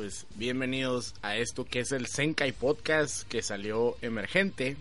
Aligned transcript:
pues 0.00 0.24
bienvenidos 0.36 1.14
a 1.20 1.36
esto 1.36 1.66
que 1.66 1.80
es 1.80 1.92
el 1.92 2.06
Senkai 2.06 2.52
Podcast 2.52 3.28
que 3.28 3.42
salió 3.42 3.98
emergente. 4.00 4.78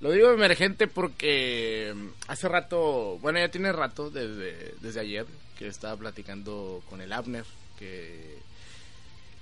Lo 0.00 0.10
digo 0.10 0.32
emergente 0.32 0.86
porque 0.86 1.94
hace 2.26 2.48
rato, 2.48 3.18
bueno, 3.20 3.40
ya 3.40 3.50
tiene 3.50 3.72
rato, 3.72 4.08
desde, 4.08 4.72
desde 4.80 5.00
ayer, 5.00 5.26
que 5.58 5.68
estaba 5.68 5.94
platicando 5.98 6.82
con 6.88 7.02
el 7.02 7.12
Abner, 7.12 7.44
que 7.78 8.38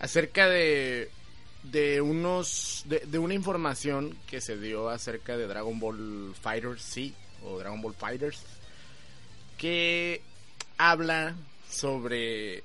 acerca 0.00 0.48
de, 0.48 1.08
de 1.62 2.00
unos, 2.00 2.83
de, 2.86 2.98
de 2.98 3.19
una 3.20 3.34
información 3.34 4.19
que 4.27 4.41
se 4.41 4.58
dio 4.58 4.89
acerca 4.89 5.36
de 5.36 5.47
Dragon 5.47 5.78
Ball 5.78 6.34
Fighters, 6.34 6.83
sí, 6.83 7.14
o 7.45 7.61
Dragon 7.61 7.80
Ball 7.80 7.95
Fighters, 7.95 8.42
que 9.56 10.20
habla 10.78 11.36
sobre 11.70 12.64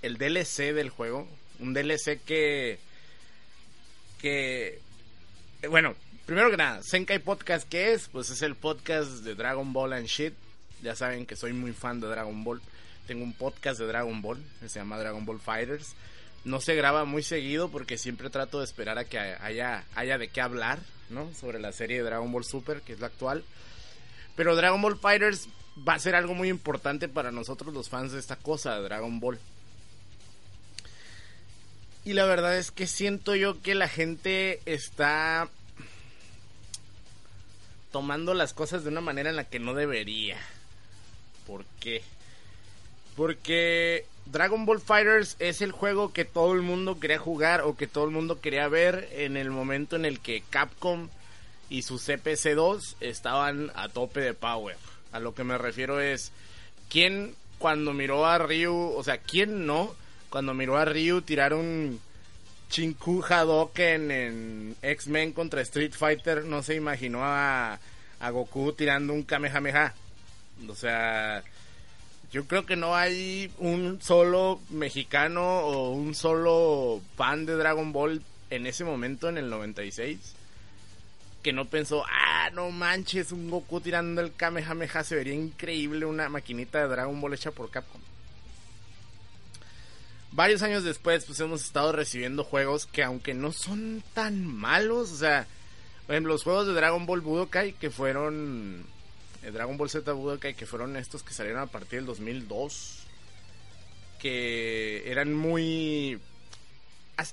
el 0.00 0.16
DLC 0.16 0.72
del 0.72 0.88
juego, 0.88 1.28
un 1.60 1.74
DLC 1.74 2.20
que 2.24 2.78
que 4.20 4.80
bueno, 5.68 5.94
primero 6.26 6.50
que 6.50 6.56
nada, 6.56 6.82
Senkai 6.82 7.18
Podcast 7.18 7.68
¿qué 7.68 7.92
es? 7.92 8.08
Pues 8.08 8.30
es 8.30 8.42
el 8.42 8.54
podcast 8.54 9.10
de 9.24 9.34
Dragon 9.34 9.72
Ball 9.72 9.92
and 9.92 10.06
shit. 10.06 10.34
Ya 10.82 10.96
saben 10.96 11.26
que 11.26 11.36
soy 11.36 11.52
muy 11.52 11.72
fan 11.72 12.00
de 12.00 12.08
Dragon 12.08 12.42
Ball. 12.42 12.60
Tengo 13.06 13.24
un 13.24 13.34
podcast 13.34 13.78
de 13.78 13.86
Dragon 13.86 14.22
Ball, 14.22 14.38
que 14.60 14.68
se 14.68 14.78
llama 14.78 14.98
Dragon 14.98 15.24
Ball 15.26 15.40
Fighters. 15.40 15.94
No 16.44 16.60
se 16.60 16.74
graba 16.74 17.04
muy 17.04 17.22
seguido 17.22 17.68
porque 17.70 17.98
siempre 17.98 18.30
trato 18.30 18.60
de 18.60 18.64
esperar 18.64 18.98
a 18.98 19.04
que 19.04 19.18
haya 19.18 19.84
haya 19.94 20.16
de 20.16 20.28
qué 20.28 20.40
hablar, 20.40 20.78
¿no? 21.10 21.32
Sobre 21.34 21.58
la 21.58 21.72
serie 21.72 21.98
de 21.98 22.04
Dragon 22.04 22.32
Ball 22.32 22.44
Super, 22.44 22.80
que 22.80 22.94
es 22.94 23.00
la 23.00 23.08
actual. 23.08 23.44
Pero 24.36 24.56
Dragon 24.56 24.80
Ball 24.80 24.98
Fighters 24.98 25.48
va 25.86 25.94
a 25.94 25.98
ser 25.98 26.14
algo 26.14 26.34
muy 26.34 26.48
importante 26.48 27.08
para 27.08 27.30
nosotros 27.30 27.74
los 27.74 27.88
fans 27.88 28.12
de 28.12 28.20
esta 28.20 28.36
cosa 28.36 28.76
de 28.76 28.82
Dragon 28.82 29.20
Ball. 29.20 29.38
Y 32.04 32.14
la 32.14 32.24
verdad 32.24 32.56
es 32.56 32.70
que 32.70 32.86
siento 32.86 33.34
yo 33.34 33.60
que 33.60 33.74
la 33.74 33.88
gente 33.88 34.60
está 34.64 35.48
tomando 37.92 38.34
las 38.34 38.54
cosas 38.54 38.84
de 38.84 38.90
una 38.90 39.00
manera 39.00 39.30
en 39.30 39.36
la 39.36 39.44
que 39.44 39.58
no 39.58 39.74
debería. 39.74 40.38
¿Por 41.46 41.64
qué? 41.80 42.02
Porque 43.16 44.06
Dragon 44.26 44.64
Ball 44.64 44.80
Fighters 44.80 45.36
es 45.40 45.60
el 45.60 45.72
juego 45.72 46.12
que 46.12 46.24
todo 46.24 46.54
el 46.54 46.62
mundo 46.62 47.00
quería 47.00 47.18
jugar 47.18 47.62
o 47.62 47.76
que 47.76 47.86
todo 47.86 48.04
el 48.04 48.10
mundo 48.10 48.40
quería 48.40 48.68
ver 48.68 49.08
en 49.12 49.36
el 49.36 49.50
momento 49.50 49.96
en 49.96 50.04
el 50.04 50.20
que 50.20 50.42
Capcom 50.48 51.08
y 51.68 51.82
su 51.82 51.98
CPC2 51.98 52.96
estaban 53.00 53.72
a 53.74 53.88
tope 53.88 54.20
de 54.20 54.34
power. 54.34 54.76
A 55.12 55.18
lo 55.18 55.34
que 55.34 55.44
me 55.44 55.58
refiero 55.58 56.00
es, 56.00 56.32
¿quién 56.88 57.34
cuando 57.58 57.92
miró 57.92 58.24
a 58.24 58.38
Ryu, 58.38 58.94
o 58.96 59.04
sea, 59.04 59.18
quién 59.18 59.66
no, 59.66 59.94
cuando 60.30 60.54
miró 60.54 60.78
a 60.78 60.84
Ryu 60.84 61.20
tirar 61.22 61.52
un 61.52 62.00
Chinku 62.70 63.22
Hadoken 63.28 64.10
en 64.12 64.76
X-Men 64.80 65.32
contra 65.32 65.60
Street 65.62 65.92
Fighter, 65.92 66.44
no 66.44 66.62
se 66.62 66.76
imaginó 66.76 67.24
a, 67.24 67.80
a 68.20 68.30
Goku 68.30 68.72
tirando 68.72 69.12
un 69.12 69.24
Kamehameha? 69.24 69.92
O 70.68 70.74
sea, 70.76 71.42
yo 72.30 72.44
creo 72.46 72.64
que 72.64 72.76
no 72.76 72.94
hay 72.94 73.50
un 73.58 74.00
solo 74.00 74.60
mexicano 74.70 75.42
o 75.42 75.90
un 75.90 76.14
solo 76.14 77.00
fan 77.16 77.44
de 77.44 77.56
Dragon 77.56 77.92
Ball 77.92 78.22
en 78.50 78.66
ese 78.66 78.84
momento, 78.84 79.28
en 79.28 79.38
el 79.38 79.50
96, 79.50 80.18
que 81.42 81.52
no 81.52 81.64
pensó, 81.64 82.04
ah, 82.08 82.50
no 82.52 82.70
manches, 82.70 83.32
un 83.32 83.50
Goku 83.50 83.80
tirando 83.80 84.20
el 84.20 84.32
Kamehameha, 84.34 85.02
se 85.02 85.16
vería 85.16 85.34
increíble 85.34 86.06
una 86.06 86.28
maquinita 86.28 86.80
de 86.80 86.88
Dragon 86.88 87.20
Ball 87.20 87.34
hecha 87.34 87.50
por 87.50 87.68
Capcom. 87.70 88.00
Varios 90.32 90.62
años 90.62 90.84
después, 90.84 91.24
pues 91.24 91.40
hemos 91.40 91.64
estado 91.64 91.92
recibiendo 91.92 92.44
juegos 92.44 92.86
que 92.86 93.02
aunque 93.02 93.34
no 93.34 93.52
son 93.52 94.02
tan 94.14 94.46
malos, 94.46 95.10
o 95.10 95.16
sea, 95.16 95.46
por 96.06 96.14
ejemplo, 96.14 96.32
los 96.32 96.44
juegos 96.44 96.68
de 96.68 96.72
Dragon 96.72 97.04
Ball 97.04 97.20
Budokai 97.20 97.72
que 97.72 97.90
fueron 97.90 98.84
eh, 99.42 99.50
Dragon 99.50 99.76
Ball 99.76 99.90
Z 99.90 100.12
Budokai, 100.12 100.54
que 100.54 100.66
fueron 100.66 100.96
estos 100.96 101.22
que 101.22 101.32
salieron 101.32 101.60
a 101.62 101.66
partir 101.66 102.00
del 102.00 102.06
2002, 102.06 103.06
que 104.18 105.10
eran 105.10 105.32
muy... 105.34 106.18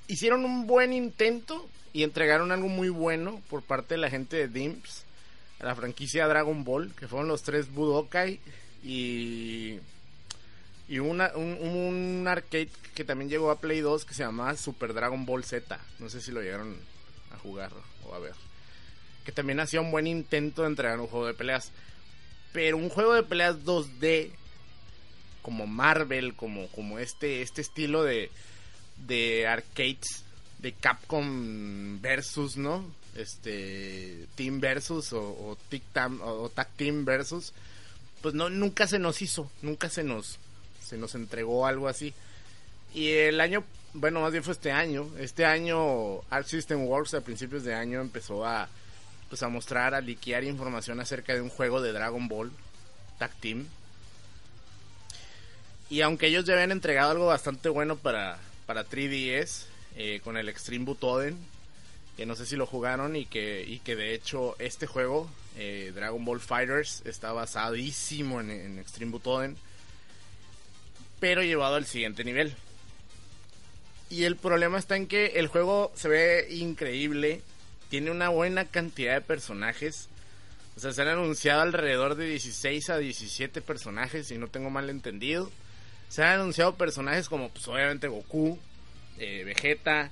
Hicieron 0.06 0.44
un 0.44 0.66
buen 0.66 0.92
intento 0.92 1.68
y 1.92 2.02
entregaron 2.02 2.52
algo 2.52 2.68
muy 2.68 2.88
bueno 2.88 3.40
por 3.48 3.62
parte 3.62 3.94
de 3.94 4.00
la 4.00 4.10
gente 4.10 4.36
de 4.36 4.48
Dimps 4.48 5.04
a 5.60 5.66
la 5.66 5.74
franquicia 5.74 6.28
Dragon 6.28 6.64
Ball, 6.64 6.92
que 6.94 7.08
fueron 7.08 7.28
los 7.28 7.42
tres 7.42 7.72
Budokai 7.72 8.40
y... 8.82 9.78
Y 10.88 11.00
una, 11.00 11.32
un, 11.34 11.58
un 11.60 12.26
arcade 12.28 12.70
que 12.94 13.04
también 13.04 13.28
llegó 13.28 13.50
a 13.50 13.60
Play 13.60 13.80
2 13.80 14.04
que 14.04 14.14
se 14.14 14.22
llamaba 14.22 14.56
Super 14.56 14.94
Dragon 14.94 15.26
Ball 15.26 15.44
Z. 15.44 15.78
No 15.98 16.08
sé 16.08 16.20
si 16.20 16.32
lo 16.32 16.40
llegaron 16.42 16.76
a 17.32 17.38
jugar 17.38 17.70
o 18.06 18.14
a 18.14 18.18
ver. 18.18 18.32
Que 19.24 19.32
también 19.32 19.60
hacía 19.60 19.80
un 19.82 19.90
buen 19.90 20.06
intento 20.06 20.62
de 20.62 20.68
entregar 20.68 20.98
un 20.98 21.06
juego 21.06 21.26
de 21.26 21.34
peleas. 21.34 21.70
Pero 22.54 22.78
un 22.78 22.88
juego 22.88 23.12
de 23.12 23.22
peleas 23.22 23.56
2D 23.64 24.30
como 25.42 25.66
Marvel, 25.66 26.34
como, 26.34 26.68
como 26.68 26.98
este, 26.98 27.42
este 27.42 27.60
estilo 27.60 28.02
de, 28.02 28.30
de 29.06 29.46
arcades 29.46 30.24
de 30.58 30.72
Capcom 30.72 32.00
versus, 32.00 32.56
¿no? 32.56 32.84
Este 33.14 34.26
Team 34.34 34.60
versus 34.60 35.12
o, 35.12 35.20
o, 35.20 35.58
Tic 35.68 35.82
Tam- 35.92 36.20
o, 36.22 36.42
o 36.44 36.48
Tag 36.48 36.68
Team 36.76 37.04
versus. 37.04 37.52
Pues 38.22 38.34
no, 38.34 38.48
nunca 38.50 38.86
se 38.86 38.98
nos 38.98 39.22
hizo, 39.22 39.50
nunca 39.62 39.88
se 39.88 40.02
nos, 40.02 40.38
se 40.88 40.96
nos 40.96 41.14
entregó 41.14 41.66
algo 41.66 41.88
así. 41.88 42.14
Y 42.94 43.10
el 43.10 43.40
año, 43.40 43.64
bueno, 43.92 44.20
más 44.20 44.32
bien 44.32 44.42
fue 44.42 44.54
este 44.54 44.72
año. 44.72 45.08
Este 45.18 45.44
año 45.44 46.20
Art 46.30 46.46
System 46.46 46.84
Works 46.84 47.14
a 47.14 47.20
principios 47.20 47.64
de 47.64 47.74
año 47.74 48.00
empezó 48.00 48.46
a 48.46 48.68
pues 49.28 49.42
a 49.42 49.48
mostrar, 49.48 49.94
a 49.94 50.00
liquear 50.00 50.42
información 50.44 51.00
acerca 51.00 51.34
de 51.34 51.42
un 51.42 51.50
juego 51.50 51.82
de 51.82 51.92
Dragon 51.92 52.28
Ball 52.28 52.50
Tag 53.18 53.32
Team. 53.40 53.66
Y 55.90 56.00
aunque 56.00 56.28
ellos 56.28 56.44
ya 56.44 56.54
habían 56.54 56.72
entregado 56.72 57.10
algo 57.10 57.26
bastante 57.26 57.68
bueno 57.68 57.96
para, 57.96 58.38
para 58.66 58.86
3DS, 58.86 59.64
eh, 59.96 60.20
con 60.22 60.36
el 60.36 60.48
Extreme 60.48 60.84
Butoden, 60.84 61.36
que 62.16 62.26
no 62.26 62.36
sé 62.36 62.46
si 62.46 62.56
lo 62.56 62.66
jugaron 62.66 63.16
y 63.16 63.26
que, 63.26 63.64
y 63.66 63.78
que 63.80 63.96
de 63.96 64.14
hecho 64.14 64.56
este 64.58 64.86
juego, 64.86 65.30
eh, 65.56 65.92
Dragon 65.94 66.24
Ball 66.24 66.40
Fighters, 66.40 67.02
está 67.04 67.32
basadísimo 67.32 68.40
en, 68.40 68.50
en 68.50 68.78
Extreme 68.78 69.12
Butoden, 69.12 69.56
pero 71.20 71.42
llevado 71.42 71.76
al 71.76 71.86
siguiente 71.86 72.24
nivel. 72.24 72.54
Y 74.10 74.24
el 74.24 74.36
problema 74.36 74.78
está 74.78 74.96
en 74.96 75.06
que 75.06 75.26
el 75.36 75.48
juego 75.48 75.92
se 75.94 76.08
ve 76.08 76.48
increíble, 76.50 77.42
tiene 77.90 78.10
una 78.10 78.30
buena 78.30 78.64
cantidad 78.64 79.14
de 79.14 79.20
personajes. 79.20 80.08
O 80.76 80.80
sea, 80.80 80.92
se 80.92 81.02
han 81.02 81.08
anunciado 81.08 81.60
alrededor 81.60 82.14
de 82.14 82.26
16 82.26 82.90
a 82.90 82.98
17 82.98 83.60
personajes, 83.60 84.28
si 84.28 84.38
no 84.38 84.48
tengo 84.48 84.70
mal 84.70 84.88
entendido. 84.90 85.50
Se 86.08 86.22
han 86.22 86.40
anunciado 86.40 86.76
personajes 86.76 87.28
como, 87.28 87.50
pues 87.50 87.68
obviamente 87.68 88.08
Goku, 88.08 88.58
eh, 89.18 89.44
Vegeta, 89.44 90.10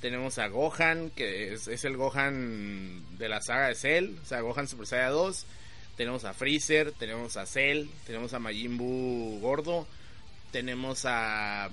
tenemos 0.00 0.38
a 0.38 0.48
Gohan, 0.48 1.10
que 1.10 1.52
es, 1.52 1.68
es, 1.68 1.84
el 1.84 1.96
Gohan 1.96 3.18
de 3.18 3.28
la 3.28 3.40
saga 3.40 3.68
de 3.68 3.74
Cell, 3.74 4.16
o 4.22 4.26
sea, 4.26 4.40
Gohan 4.40 4.68
Super 4.68 4.86
Saiyan 4.86 5.12
2. 5.12 5.46
Tenemos 5.96 6.24
a 6.24 6.32
Freezer, 6.32 6.92
tenemos 6.92 7.36
a 7.36 7.46
Cell, 7.46 7.86
tenemos 8.06 8.32
a 8.32 8.38
Majin 8.38 8.78
Buu 8.78 9.38
gordo, 9.40 9.86
tenemos 10.50 11.04
a, 11.04 11.66
a 11.66 11.70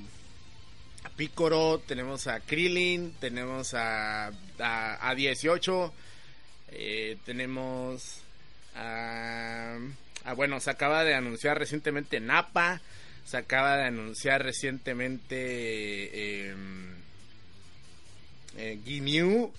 Piccolo, 1.15 1.81
tenemos 1.87 2.27
a 2.27 2.39
Krillin, 2.39 3.13
tenemos 3.19 3.73
a, 3.73 4.27
a, 4.59 5.09
a 5.09 5.15
18, 5.15 5.93
eh, 6.69 7.17
tenemos 7.25 8.21
a, 8.75 9.77
bueno, 10.35 10.59
se 10.59 10.69
acaba 10.69 11.03
de 11.03 11.15
anunciar 11.15 11.57
recientemente 11.57 12.19
Nappa, 12.19 12.81
se 13.25 13.37
acaba 13.37 13.77
de 13.77 13.85
anunciar 13.85 14.43
recientemente 14.43 15.35
eh, 16.51 16.55
eh. 18.57 19.49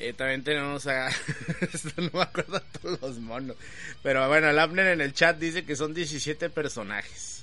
Eh, 0.00 0.14
también 0.14 0.42
tenemos 0.42 0.86
a. 0.86 1.10
no 1.96 2.10
me 2.14 2.22
acuerdo 2.22 2.62
todos 2.80 3.00
los 3.02 3.18
monos. 3.18 3.56
Pero 4.02 4.26
bueno, 4.28 4.48
el 4.48 4.58
Abner 4.58 4.86
en 4.86 5.02
el 5.02 5.12
chat 5.12 5.38
dice 5.38 5.66
que 5.66 5.76
son 5.76 5.92
17 5.92 6.48
personajes. 6.48 7.39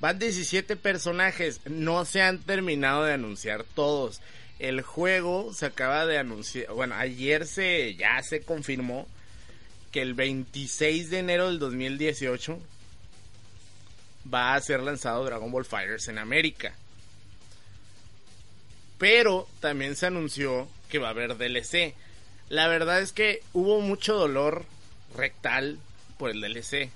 Van 0.00 0.18
17 0.18 0.76
personajes. 0.76 1.60
No 1.66 2.04
se 2.04 2.22
han 2.22 2.38
terminado 2.38 3.04
de 3.04 3.14
anunciar 3.14 3.64
todos. 3.64 4.20
El 4.58 4.82
juego 4.82 5.52
se 5.52 5.66
acaba 5.66 6.06
de 6.06 6.18
anunciar. 6.18 6.72
Bueno, 6.72 6.94
ayer 6.94 7.46
se 7.46 7.94
ya 7.94 8.22
se 8.22 8.42
confirmó 8.42 9.06
que 9.92 10.02
el 10.02 10.14
26 10.14 11.10
de 11.10 11.18
enero 11.18 11.46
del 11.46 11.58
2018 11.58 12.58
va 14.32 14.54
a 14.54 14.60
ser 14.60 14.80
lanzado 14.80 15.24
Dragon 15.24 15.50
Ball 15.50 15.64
Fighters 15.64 16.08
en 16.08 16.18
América. 16.18 16.74
Pero 18.98 19.48
también 19.60 19.96
se 19.96 20.06
anunció 20.06 20.68
que 20.88 20.98
va 20.98 21.08
a 21.08 21.10
haber 21.10 21.36
DLC. 21.36 21.94
La 22.48 22.66
verdad 22.66 23.00
es 23.00 23.12
que 23.12 23.42
hubo 23.52 23.80
mucho 23.80 24.14
dolor 24.14 24.64
rectal 25.16 25.78
por 26.18 26.30
el 26.30 26.40
DLC. 26.40 26.90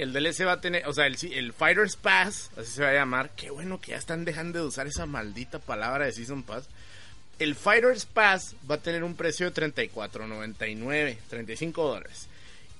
El 0.00 0.14
DLC 0.14 0.46
va 0.46 0.52
a 0.52 0.60
tener, 0.62 0.86
o 0.88 0.94
sea, 0.94 1.06
el, 1.06 1.18
el, 1.30 1.52
Fighters 1.52 1.96
Pass, 1.96 2.50
así 2.56 2.70
se 2.72 2.82
va 2.82 2.88
a 2.88 2.94
llamar. 2.94 3.32
Qué 3.36 3.50
bueno 3.50 3.82
que 3.82 3.90
ya 3.90 3.98
están 3.98 4.24
dejando 4.24 4.58
de 4.58 4.64
usar 4.64 4.86
esa 4.86 5.04
maldita 5.04 5.58
palabra 5.58 6.06
de 6.06 6.12
Season 6.12 6.42
Pass. 6.42 6.70
El 7.38 7.54
Fighters 7.54 8.06
Pass 8.06 8.56
va 8.68 8.76
a 8.76 8.80
tener 8.80 9.04
un 9.04 9.14
precio 9.14 9.50
de 9.50 9.74
$34.99, 9.74 11.18
35 11.28 11.86
dólares. 11.86 12.28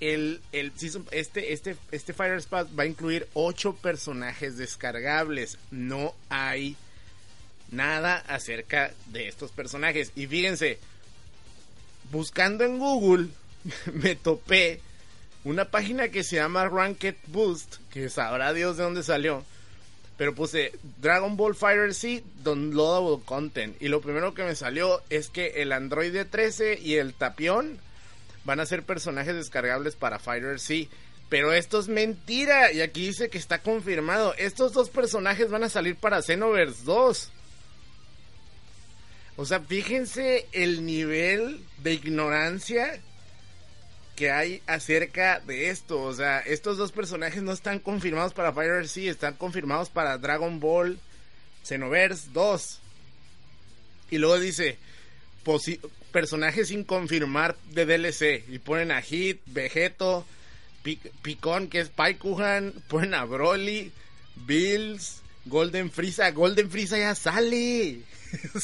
El, 0.00 0.40
el 0.52 0.72
season, 0.78 1.06
este, 1.10 1.52
este, 1.52 1.76
este 1.90 2.14
Fighters 2.14 2.46
Pass 2.46 2.68
va 2.68 2.84
a 2.84 2.86
incluir 2.86 3.28
8 3.34 3.74
personajes 3.74 4.56
descargables. 4.56 5.58
No 5.70 6.14
hay 6.30 6.74
nada 7.70 8.16
acerca 8.28 8.92
de 9.08 9.28
estos 9.28 9.50
personajes. 9.50 10.12
Y 10.16 10.26
fíjense, 10.26 10.78
buscando 12.10 12.64
en 12.64 12.78
Google, 12.78 13.28
me 13.92 14.16
topé 14.16 14.80
una 15.44 15.66
página 15.66 16.08
que 16.08 16.22
se 16.22 16.36
llama 16.36 16.68
Ranked 16.68 17.16
Boost, 17.28 17.76
que 17.90 18.08
sabrá 18.10 18.52
Dios 18.52 18.76
de 18.76 18.84
dónde 18.84 19.02
salió. 19.02 19.44
Pero 20.16 20.34
puse 20.34 20.72
Dragon 21.00 21.36
Ball 21.36 21.54
Fighter 21.54 21.94
C 21.94 22.22
Downloadable 22.42 23.24
Content. 23.24 23.80
Y 23.80 23.88
lo 23.88 24.02
primero 24.02 24.34
que 24.34 24.44
me 24.44 24.54
salió 24.54 25.02
es 25.08 25.30
que 25.30 25.62
el 25.62 25.72
Android 25.72 26.14
13 26.30 26.78
y 26.78 26.96
el 26.96 27.14
Tapión 27.14 27.78
van 28.44 28.60
a 28.60 28.66
ser 28.66 28.82
personajes 28.82 29.34
descargables 29.34 29.96
para 29.96 30.18
Fighter 30.18 30.60
C. 30.60 30.88
Pero 31.30 31.54
esto 31.54 31.80
es 31.80 31.88
mentira. 31.88 32.70
Y 32.70 32.82
aquí 32.82 33.06
dice 33.06 33.30
que 33.30 33.38
está 33.38 33.62
confirmado. 33.62 34.34
Estos 34.36 34.74
dos 34.74 34.90
personajes 34.90 35.50
van 35.50 35.64
a 35.64 35.70
salir 35.70 35.96
para 35.96 36.20
Xenoverse 36.20 36.84
2. 36.84 37.32
O 39.36 39.46
sea, 39.46 39.60
fíjense 39.60 40.46
el 40.52 40.84
nivel 40.84 41.64
de 41.82 41.94
ignorancia 41.94 43.00
que 44.20 44.30
hay 44.30 44.62
acerca 44.66 45.40
de 45.40 45.70
esto. 45.70 46.02
O 46.02 46.12
sea, 46.12 46.40
estos 46.40 46.76
dos 46.76 46.92
personajes 46.92 47.42
no 47.42 47.52
están 47.52 47.78
confirmados 47.78 48.34
para 48.34 48.52
Fire 48.52 48.86
C, 48.86 49.08
están 49.08 49.32
confirmados 49.32 49.88
para 49.88 50.18
Dragon 50.18 50.60
Ball 50.60 50.98
Xenoverse 51.64 52.28
2. 52.30 52.80
Y 54.10 54.18
luego 54.18 54.38
dice, 54.38 54.76
personajes 56.12 56.68
sin 56.68 56.84
confirmar 56.84 57.56
de 57.70 57.86
DLC. 57.86 58.44
Y 58.50 58.58
ponen 58.58 58.92
a 58.92 59.00
Hit, 59.00 59.40
Vegeto, 59.46 60.26
Picón, 61.22 61.68
que 61.68 61.80
es 61.80 61.88
Paikuhan, 61.88 62.74
ponen 62.88 63.14
a 63.14 63.24
Broly, 63.24 63.90
Bills, 64.36 65.22
Golden 65.46 65.90
Frieza. 65.90 66.30
Golden 66.32 66.70
Frieza 66.70 66.98
ya 66.98 67.14
sale. 67.14 68.02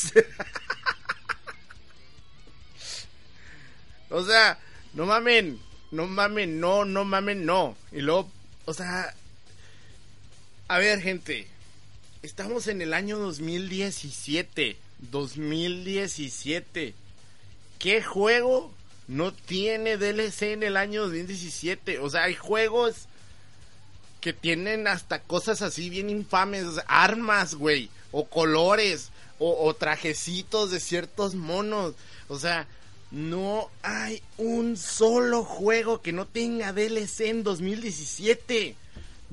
o 4.10 4.22
sea, 4.22 4.58
no 4.96 5.04
mamen, 5.04 5.60
no 5.90 6.06
mamen, 6.06 6.58
no, 6.58 6.86
no 6.86 7.04
mamen, 7.04 7.44
no. 7.44 7.76
Y 7.92 8.00
luego, 8.00 8.30
o 8.64 8.72
sea, 8.72 9.14
a 10.68 10.78
ver, 10.78 11.02
gente, 11.02 11.46
estamos 12.22 12.66
en 12.66 12.80
el 12.80 12.94
año 12.94 13.18
2017. 13.18 14.78
2017. 15.10 16.94
¿Qué 17.78 18.02
juego 18.02 18.72
no 19.06 19.34
tiene 19.34 19.98
DLC 19.98 20.54
en 20.54 20.62
el 20.62 20.78
año 20.78 21.02
2017? 21.02 21.98
O 21.98 22.08
sea, 22.08 22.24
hay 22.24 22.34
juegos 22.34 23.06
que 24.22 24.32
tienen 24.32 24.88
hasta 24.88 25.20
cosas 25.20 25.60
así 25.60 25.90
bien 25.90 26.08
infames, 26.08 26.64
armas, 26.86 27.54
güey, 27.54 27.90
o 28.12 28.24
colores, 28.24 29.10
o, 29.38 29.66
o, 29.66 29.74
trajecitos 29.74 30.70
de 30.70 30.80
ciertos 30.80 31.34
monos. 31.34 31.94
O 32.28 32.38
sea, 32.38 32.66
no 33.10 33.70
hay 33.82 34.22
un 34.36 34.76
solo 34.76 35.44
juego 35.44 36.02
que 36.02 36.12
no 36.12 36.26
tenga 36.26 36.72
DLC 36.72 37.20
en 37.22 37.42
2017. 37.42 38.74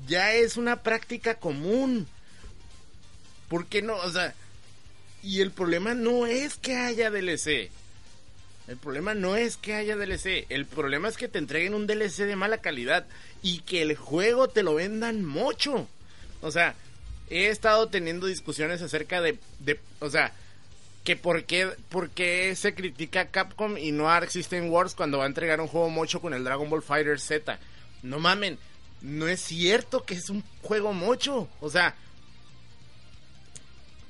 Ya 0.07 0.33
es 0.33 0.57
una 0.57 0.83
práctica 0.83 1.35
común. 1.35 2.07
¿Por 3.49 3.65
qué 3.65 3.81
no? 3.81 3.95
O 3.95 4.11
sea, 4.11 4.33
y 5.21 5.41
el 5.41 5.51
problema 5.51 5.93
no 5.93 6.25
es 6.25 6.55
que 6.55 6.75
haya 6.75 7.09
DLC. 7.09 7.71
El 8.67 8.77
problema 8.77 9.13
no 9.13 9.35
es 9.35 9.57
que 9.57 9.73
haya 9.73 9.95
DLC. 9.95 10.45
El 10.50 10.65
problema 10.65 11.09
es 11.09 11.17
que 11.17 11.27
te 11.27 11.39
entreguen 11.39 11.74
un 11.74 11.88
DLC 11.88 12.25
de 12.25 12.36
mala 12.36 12.59
calidad 12.59 13.05
y 13.41 13.59
que 13.59 13.81
el 13.81 13.95
juego 13.95 14.48
te 14.50 14.63
lo 14.63 14.75
vendan 14.75 15.25
mucho. 15.25 15.88
O 16.41 16.51
sea, 16.51 16.75
he 17.29 17.48
estado 17.48 17.88
teniendo 17.89 18.27
discusiones 18.27 18.81
acerca 18.81 19.21
de, 19.21 19.38
de 19.59 19.79
o 20.00 20.09
sea, 20.09 20.33
que 21.03 21.17
por 21.17 21.43
qué, 21.43 22.55
se 22.55 22.74
critica 22.74 23.22
a 23.22 23.31
Capcom 23.31 23.77
y 23.77 23.91
no 23.91 24.10
a 24.10 24.17
Arc 24.17 24.29
System 24.29 24.69
Wars 24.69 24.95
cuando 24.95 25.17
va 25.17 25.25
a 25.25 25.27
entregar 25.27 25.60
un 25.60 25.67
juego 25.67 25.89
mocho 25.89 26.22
con 26.22 26.33
el 26.33 26.43
Dragon 26.43 26.69
Ball 26.69 26.81
Fighter 26.81 27.19
Z. 27.19 27.60
No 28.03 28.19
mamen, 28.19 28.57
no 29.01 29.27
es 29.27 29.41
cierto 29.41 30.03
que 30.05 30.13
es 30.13 30.29
un 30.29 30.43
juego 30.62 30.93
mocho. 30.93 31.50
O 31.60 31.69
sea, 31.69 31.95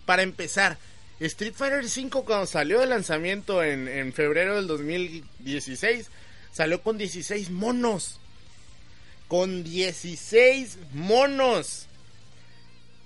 para 0.06 0.22
empezar, 0.22 0.78
Street 1.20 1.54
Fighter 1.56 1.84
V 1.84 2.24
cuando 2.24 2.46
salió 2.46 2.80
de 2.80 2.86
lanzamiento 2.86 3.64
en, 3.64 3.88
en 3.88 4.14
febrero 4.14 4.56
del 4.56 4.68
2016, 4.68 6.10
salió 6.52 6.82
con 6.82 7.00
16 7.00 7.50
monos. 7.50 8.20
Con 9.28 9.64
16 9.64 10.78
monos. 10.94 11.88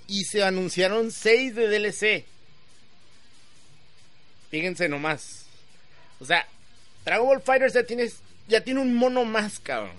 Y 0.07 0.25
se 0.25 0.43
anunciaron 0.43 1.11
6 1.11 1.55
de 1.55 1.67
DLC. 1.67 2.36
Fíjense 4.49 4.87
nomás. 4.87 5.45
O 6.19 6.25
sea, 6.25 6.47
Dragon 7.05 7.27
Ball 7.27 7.41
Fighters 7.41 7.73
ya 7.73 7.83
tiene, 7.83 8.09
ya 8.47 8.61
tiene 8.61 8.79
un 8.79 8.93
mono 8.93 9.25
más, 9.25 9.59
cabrón. 9.59 9.95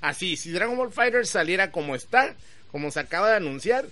Así, 0.00 0.36
si 0.36 0.50
Dragon 0.50 0.76
Ball 0.76 0.92
Fighters 0.92 1.30
saliera 1.30 1.70
como 1.70 1.94
está, 1.94 2.34
como 2.70 2.90
se 2.90 3.00
acaba 3.00 3.30
de 3.30 3.36
anunciar, 3.36 3.86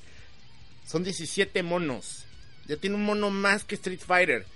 son 0.86 1.02
17 1.02 1.62
monos. 1.62 2.24
Ya 2.66 2.76
tiene 2.76 2.96
un 2.96 3.04
mono 3.04 3.30
más 3.30 3.64
que 3.64 3.74
Street 3.74 4.00
Fighter. 4.00 4.46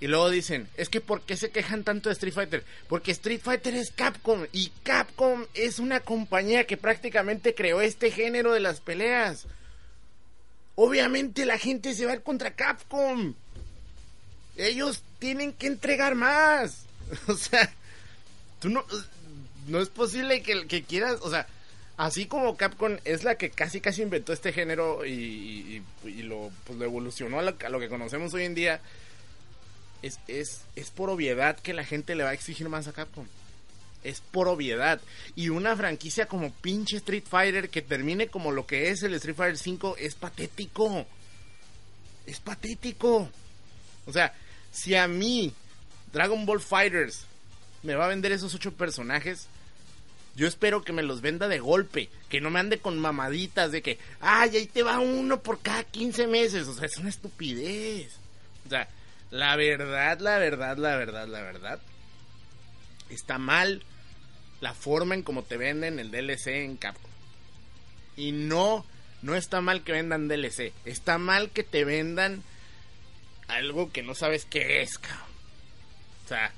Y 0.00 0.06
luego 0.06 0.30
dicen, 0.30 0.68
es 0.76 0.88
que 0.88 1.00
¿por 1.00 1.22
qué 1.22 1.36
se 1.36 1.50
quejan 1.50 1.82
tanto 1.82 2.08
de 2.08 2.12
Street 2.12 2.32
Fighter? 2.34 2.64
Porque 2.88 3.10
Street 3.10 3.40
Fighter 3.42 3.74
es 3.74 3.90
Capcom 3.90 4.46
y 4.52 4.70
Capcom 4.84 5.44
es 5.54 5.80
una 5.80 6.00
compañía 6.00 6.64
que 6.64 6.76
prácticamente 6.76 7.54
creó 7.54 7.80
este 7.80 8.12
género 8.12 8.52
de 8.52 8.60
las 8.60 8.80
peleas. 8.80 9.46
Obviamente 10.76 11.44
la 11.44 11.58
gente 11.58 11.94
se 11.94 12.06
va 12.06 12.12
a 12.12 12.14
ir 12.16 12.22
contra 12.22 12.54
Capcom. 12.54 13.34
Ellos 14.58 15.02
tienen 15.18 15.52
que 15.52 15.66
entregar 15.66 16.14
más. 16.14 16.84
O 17.26 17.34
sea, 17.34 17.72
tú 18.60 18.68
no, 18.68 18.84
no 19.66 19.80
es 19.80 19.88
posible 19.88 20.42
que, 20.42 20.66
que 20.66 20.82
quieras, 20.82 21.20
o 21.22 21.30
sea, 21.30 21.46
así 21.96 22.26
como 22.26 22.56
Capcom 22.56 22.98
es 23.04 23.24
la 23.24 23.36
que 23.36 23.48
casi 23.48 23.80
casi 23.80 24.02
inventó 24.02 24.34
este 24.34 24.52
género 24.52 25.06
y, 25.06 25.82
pues, 26.02 26.14
lo 26.16 26.50
evolucionó 26.84 27.38
a 27.38 27.42
lo, 27.42 27.56
a 27.64 27.68
lo, 27.70 27.80
que 27.80 27.88
conocemos 27.88 28.34
hoy 28.34 28.44
en 28.44 28.54
día, 28.54 28.80
es, 30.02 30.20
es, 30.28 30.62
es 30.76 30.90
por 30.90 31.10
obviedad 31.10 31.58
que 31.58 31.74
la 31.74 31.84
gente 31.84 32.14
le 32.14 32.24
va 32.24 32.30
a 32.30 32.34
exigir 32.34 32.68
más 32.68 32.88
a 32.88 32.92
Capcom. 32.92 33.26
Es 34.04 34.20
por 34.20 34.48
obviedad. 34.48 35.00
Y 35.34 35.48
una 35.48 35.76
franquicia 35.76 36.26
como 36.26 36.52
pinche 36.52 36.98
Street 36.98 37.24
Fighter 37.28 37.68
que 37.68 37.82
termine 37.82 38.28
como 38.28 38.52
lo 38.52 38.66
que 38.66 38.90
es 38.90 39.02
el 39.02 39.14
Street 39.14 39.34
Fighter 39.34 39.58
5 39.58 39.96
es 39.98 40.14
patético. 40.14 41.04
Es 42.24 42.38
patético. 42.38 43.28
O 44.06 44.12
sea, 44.12 44.32
si 44.70 44.94
a 44.94 45.08
mí 45.08 45.52
Dragon 46.12 46.46
Ball 46.46 46.60
Fighters 46.60 47.24
me 47.82 47.94
va 47.94 48.06
a 48.06 48.08
vender 48.08 48.32
esos 48.32 48.54
ocho 48.54 48.72
personajes, 48.72 49.48
yo 50.38 50.46
espero 50.46 50.82
que 50.82 50.92
me 50.92 51.02
los 51.02 51.20
venda 51.20 51.48
de 51.48 51.58
golpe, 51.58 52.10
que 52.28 52.40
no 52.40 52.48
me 52.48 52.60
ande 52.60 52.78
con 52.78 52.98
mamaditas 52.98 53.72
de 53.72 53.82
que, 53.82 53.98
ay, 54.20 54.56
ahí 54.56 54.66
te 54.66 54.84
va 54.84 55.00
uno 55.00 55.42
por 55.42 55.60
cada 55.60 55.82
15 55.82 56.28
meses. 56.28 56.68
O 56.68 56.74
sea, 56.74 56.86
es 56.86 56.96
una 56.96 57.08
estupidez. 57.08 58.12
O 58.64 58.70
sea, 58.70 58.88
la 59.32 59.56
verdad, 59.56 60.20
la 60.20 60.38
verdad, 60.38 60.76
la 60.76 60.94
verdad, 60.94 61.26
la 61.26 61.42
verdad. 61.42 61.80
Está 63.10 63.38
mal 63.38 63.82
la 64.60 64.74
forma 64.74 65.16
en 65.16 65.24
cómo 65.24 65.42
te 65.42 65.56
venden 65.56 65.98
el 65.98 66.12
DLC 66.12 66.46
en 66.48 66.76
Capcom. 66.76 67.10
Y 68.16 68.30
no, 68.30 68.86
no 69.22 69.34
está 69.34 69.60
mal 69.60 69.82
que 69.82 69.90
vendan 69.90 70.28
DLC. 70.28 70.72
Está 70.84 71.18
mal 71.18 71.50
que 71.50 71.64
te 71.64 71.84
vendan 71.84 72.44
algo 73.48 73.90
que 73.90 74.02
no 74.02 74.14
sabes 74.14 74.44
qué 74.44 74.82
es, 74.82 74.98
cabrón. 74.98 75.26
O 76.24 76.28
sea, 76.28 76.52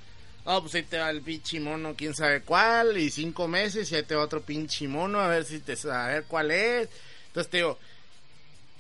oh, 0.44 0.61
pues 0.61 0.75
ahí 0.75 0.82
te 0.82 0.99
va 0.99 1.11
el 1.11 1.23
pinche 1.23 1.61
mono, 1.61 1.94
quién 1.97 2.14
sabe 2.14 2.42
cuál, 2.42 2.97
y 2.99 3.11
cinco 3.11 3.49
meses, 3.49 3.90
y 3.90 3.94
ahí 3.97 4.02
te 4.02 4.14
va 4.14 4.25
otro 4.25 4.42
pinche 4.42 4.88
mono, 4.88 5.20
a 5.20 5.28
ver 5.28 5.44
si 5.44 5.61
te 5.61 5.76
a 5.90 6.06
ver 6.09 6.25
cuál 6.25 6.50
es. 6.50 6.88
Entonces 7.28 7.50
te 7.50 7.59
digo, 7.59 7.78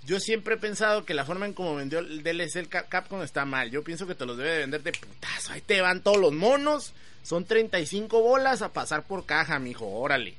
yo 0.04 0.18
siempre 0.18 0.54
he 0.54 0.58
pensado 0.58 1.04
que 1.04 1.14
la 1.14 1.24
forma 1.24 1.46
en 1.46 1.52
cómo 1.52 1.76
vendió 1.76 1.98
el 1.98 2.22
DLC 2.22 2.56
el 2.56 2.68
Capcom 2.68 3.22
está 3.22 3.44
mal. 3.44 3.70
Yo 3.70 3.84
pienso 3.84 4.06
que 4.06 4.14
te 4.14 4.26
los 4.26 4.36
debe 4.36 4.50
de 4.50 4.58
vender 4.60 4.82
de 4.82 4.92
putazo. 4.92 5.52
Ahí 5.52 5.60
te 5.60 5.80
van 5.80 6.02
todos 6.02 6.18
los 6.18 6.32
monos. 6.32 6.92
Son 7.22 7.44
35 7.44 8.20
bolas 8.20 8.62
a 8.62 8.72
pasar 8.72 9.06
por 9.06 9.26
caja, 9.26 9.58
mijo. 9.58 9.86
Órale. 9.86 10.34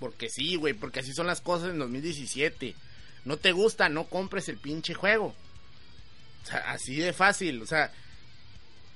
Porque 0.00 0.30
sí, 0.30 0.56
güey. 0.56 0.72
Porque 0.72 1.00
así 1.00 1.12
son 1.12 1.26
las 1.26 1.42
cosas 1.42 1.70
en 1.70 1.78
2017. 1.78 2.74
No 3.26 3.36
te 3.36 3.52
gusta, 3.52 3.88
no 3.90 4.04
compres 4.04 4.48
el 4.48 4.56
pinche 4.56 4.94
juego. 4.94 5.34
O 6.44 6.46
sea, 6.46 6.58
así 6.70 6.96
de 6.96 7.12
fácil. 7.12 7.62
O 7.62 7.66
sea, 7.66 7.90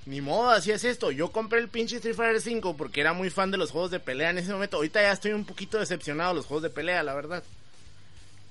ni 0.07 0.21
modo, 0.21 0.51
así 0.51 0.71
es 0.71 0.85
esto. 0.85 1.11
Yo 1.11 1.33
compré 1.33 1.59
el 1.59 1.69
pinche 1.69 1.97
Street 1.97 2.17
Fighter 2.17 2.41
5 2.41 2.77
porque 2.77 3.01
era 3.01 3.13
muy 3.13 3.31
fan 3.31 3.51
de 3.51 3.59
los 3.59 3.71
juegos 3.71 3.91
de 3.91 4.01
pelea 4.01 4.31
en 4.31 4.39
ese 4.39 4.53
momento. 4.53 4.77
Ahorita 4.77 5.03
ya 5.03 5.13
estoy 5.13 5.33
un 5.33 5.45
poquito 5.45 5.79
decepcionado 5.79 6.31
de 6.31 6.37
los 6.37 6.47
juegos 6.47 6.63
de 6.63 6.71
pelea, 6.71 7.03
la 7.03 7.15
verdad. 7.15 7.43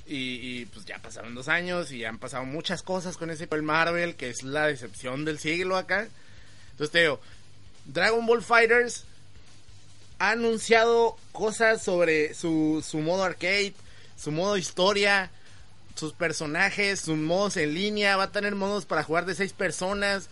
Y, 0.10 0.66
pues 0.68 0.86
ya 0.86 1.00
pasaron 1.00 1.36
dos 1.36 1.50
años 1.50 1.92
y 1.92 2.06
han 2.06 2.18
pasado 2.18 2.46
muchas 2.46 2.82
cosas 2.82 3.18
con 3.18 3.30
ese 3.30 3.48
Marvel, 3.62 4.16
que 4.16 4.30
es 4.30 4.44
la 4.44 4.68
decepción 4.68 5.25
del 5.25 5.38
siglo 5.38 5.75
acá. 5.75 6.08
Entonces 6.72 6.92
te 6.92 7.01
digo, 7.01 7.20
Dragon 7.86 8.25
Ball 8.25 8.42
Fighters 8.42 9.04
ha 10.20 10.32
anunciado 10.32 11.18
cosas 11.34 11.84
sobre 11.84 12.34
su, 12.36 12.86
su 12.88 13.00
modo 13.00 13.24
arcade, 13.24 13.74
su 14.16 14.32
modo 14.32 14.58
historia, 14.58 15.30
sus 15.98 16.13
personajes, 16.13 17.01
sus 17.01 17.18
modos 17.18 17.58
en 17.58 17.74
línea, 17.74 18.18
va 18.18 18.24
a 18.24 18.32
tener 18.32 18.56
modos 18.56 18.86
para 18.86 19.04
jugar 19.04 19.25
de 19.25 19.36
seis 19.36 19.54
personas. 19.54 20.30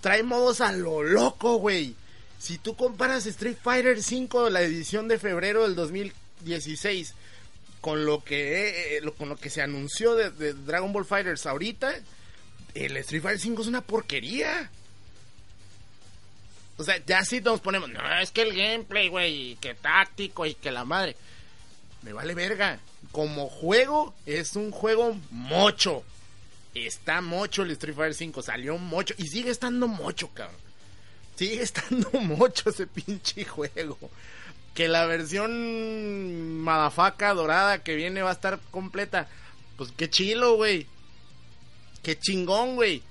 Trae 0.00 0.22
modos 0.22 0.60
a 0.60 0.72
lo 0.72 1.02
loco, 1.02 1.56
güey. 1.56 1.94
Si 2.38 2.56
tú 2.58 2.76
comparas 2.76 3.26
Street 3.26 3.56
Fighter 3.62 4.02
5, 4.02 4.50
la 4.50 4.62
edición 4.62 5.08
de 5.08 5.18
febrero 5.18 5.64
del 5.64 5.74
2016, 5.74 7.14
con 7.80 8.04
lo 8.06 8.22
que 8.22 8.98
eh, 8.98 9.12
con 9.16 9.28
lo 9.28 9.36
que 9.36 9.50
se 9.50 9.60
anunció 9.60 10.14
de, 10.14 10.52
Dragon 10.52 10.92
Ball 10.92 11.04
Fighters 11.04 11.46
ahorita, 11.46 11.94
el 12.74 12.96
Street 12.98 13.22
Fighter 13.22 13.40
5 13.40 13.62
es 13.62 13.68
una 13.68 13.82
porquería. 13.82 14.70
O 16.76 16.84
sea, 16.84 17.04
ya 17.04 17.24
sí 17.24 17.40
nos 17.40 17.60
ponemos, 17.60 17.90
no, 17.90 18.00
es 18.20 18.30
que 18.30 18.42
el 18.42 18.56
gameplay, 18.56 19.08
güey, 19.08 19.56
que 19.56 19.74
táctico 19.74 20.46
y 20.46 20.54
que 20.54 20.70
la 20.70 20.84
madre. 20.84 21.16
Me 22.02 22.12
vale 22.12 22.34
verga. 22.34 22.78
Como 23.12 23.48
juego, 23.48 24.14
es 24.26 24.56
un 24.56 24.70
juego 24.70 25.16
mocho. 25.30 26.02
Está 26.74 27.20
mocho 27.20 27.62
el 27.62 27.72
Street 27.72 27.96
Fighter 27.96 28.14
5, 28.14 28.42
salió 28.42 28.78
mocho 28.78 29.14
y 29.18 29.26
sigue 29.26 29.50
estando 29.50 29.88
mocho, 29.88 30.28
cabrón. 30.34 30.60
Sigue 31.36 31.62
estando 31.62 32.10
mocho 32.20 32.70
ese 32.70 32.86
pinche 32.86 33.44
juego 33.44 33.98
que 34.78 34.86
la 34.86 35.06
versión 35.06 36.60
madafaca 36.60 37.34
dorada 37.34 37.82
que 37.82 37.96
viene 37.96 38.22
va 38.22 38.30
a 38.30 38.34
estar 38.34 38.60
completa. 38.70 39.26
Pues 39.76 39.90
qué 39.90 40.08
chilo, 40.08 40.54
güey. 40.54 40.86
Qué 42.04 42.16
chingón, 42.16 42.76
güey. 42.76 43.02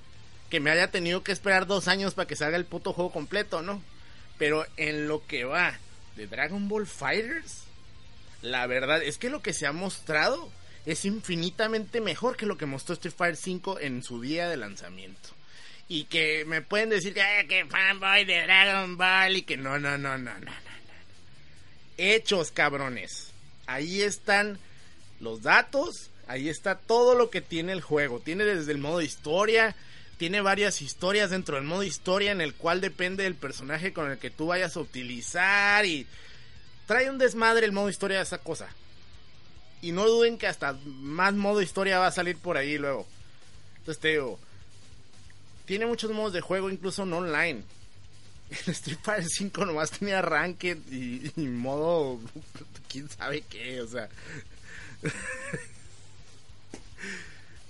Que 0.48 0.60
me 0.60 0.70
haya 0.70 0.90
tenido 0.90 1.22
que 1.22 1.30
esperar 1.30 1.66
dos 1.66 1.86
años 1.86 2.14
para 2.14 2.26
que 2.26 2.36
salga 2.36 2.56
el 2.56 2.64
puto 2.64 2.94
juego 2.94 3.12
completo, 3.12 3.60
¿no? 3.60 3.82
Pero 4.38 4.64
en 4.78 5.08
lo 5.08 5.26
que 5.26 5.44
va 5.44 5.78
de 6.16 6.26
Dragon 6.26 6.70
Ball 6.70 6.86
Fighters, 6.86 7.64
la 8.42 8.66
verdad 8.66 9.02
es 9.02 9.18
que 9.18 9.30
lo 9.30 9.42
que 9.42 9.52
se 9.52 9.66
ha 9.66 9.72
mostrado 9.72 10.50
es 10.86 11.04
infinitamente 11.04 12.00
mejor 12.00 12.36
que 12.36 12.46
lo 12.46 12.56
que 12.56 12.66
mostró 12.66 12.94
Street 12.94 13.14
Fighter 13.16 13.36
5 13.36 13.80
en 13.80 14.02
su 14.02 14.20
día 14.20 14.48
de 14.48 14.56
lanzamiento. 14.56 15.30
Y 15.88 16.04
que 16.04 16.44
me 16.44 16.62
pueden 16.62 16.90
decir 16.90 17.14
que, 17.14 17.46
que 17.48 17.64
fanboy 17.66 18.24
de 18.24 18.42
Dragon 18.42 18.96
Ball 18.96 19.36
y 19.36 19.42
que 19.42 19.56
no, 19.56 19.78
no, 19.78 19.96
no, 19.96 20.18
no, 20.18 20.38
no, 20.38 20.38
no 20.38 20.68
hechos, 21.98 22.52
cabrones. 22.52 23.32
Ahí 23.66 24.00
están 24.00 24.58
los 25.20 25.42
datos, 25.42 26.10
ahí 26.26 26.48
está 26.48 26.76
todo 26.76 27.14
lo 27.14 27.28
que 27.28 27.42
tiene 27.42 27.72
el 27.72 27.82
juego. 27.82 28.20
Tiene 28.20 28.44
desde 28.44 28.72
el 28.72 28.78
modo 28.78 29.02
historia, 29.02 29.76
tiene 30.16 30.40
varias 30.40 30.80
historias 30.80 31.30
dentro 31.30 31.56
del 31.56 31.64
modo 31.64 31.82
historia 31.82 32.32
en 32.32 32.40
el 32.40 32.54
cual 32.54 32.80
depende 32.80 33.24
del 33.24 33.34
personaje 33.34 33.92
con 33.92 34.10
el 34.10 34.18
que 34.18 34.30
tú 34.30 34.46
vayas 34.46 34.76
a 34.76 34.80
utilizar 34.80 35.84
y 35.84 36.06
trae 36.88 37.10
un 37.10 37.18
desmadre 37.18 37.66
el 37.66 37.72
modo 37.72 37.90
historia 37.90 38.16
de 38.16 38.22
esa 38.24 38.38
cosa. 38.38 38.66
Y 39.82 39.92
no 39.92 40.06
duden 40.06 40.38
que 40.38 40.48
hasta 40.48 40.72
más 40.86 41.34
modo 41.34 41.62
historia 41.62 42.00
va 42.00 42.08
a 42.08 42.12
salir 42.12 42.38
por 42.38 42.56
ahí 42.56 42.78
luego. 42.78 43.06
Entonces 43.76 44.00
te 44.00 44.08
digo, 44.08 44.40
tiene 45.66 45.86
muchos 45.86 46.10
modos 46.10 46.32
de 46.32 46.40
juego, 46.40 46.70
incluso 46.70 47.04
no 47.04 47.18
online 47.18 47.62
el 48.66 48.72
Street 48.72 48.98
Fighter 49.02 49.28
5 49.28 49.66
nomás 49.66 49.90
tenía 49.90 50.22
ranked 50.22 50.78
y, 50.90 51.30
modo 51.36 52.18
quién 52.88 53.08
sabe 53.10 53.42
qué, 53.42 53.82
o 53.82 53.86
sea. 53.86 54.08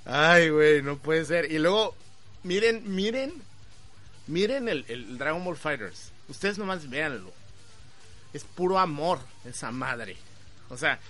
Ay, 0.04 0.48
güey, 0.48 0.80
no 0.80 0.96
puede 0.96 1.24
ser. 1.24 1.50
Y 1.50 1.58
luego, 1.58 1.96
miren, 2.44 2.94
miren, 2.94 3.34
miren 4.28 4.68
el, 4.68 4.84
el 4.88 5.18
Dragon 5.18 5.44
Ball 5.44 5.56
Fighters. 5.56 6.12
Ustedes 6.28 6.56
nomás 6.56 6.88
véanlo. 6.88 7.32
Es 8.32 8.44
puro 8.44 8.78
amor 8.78 9.20
esa 9.44 9.70
madre. 9.70 10.16
O 10.70 10.76
sea, 10.76 11.00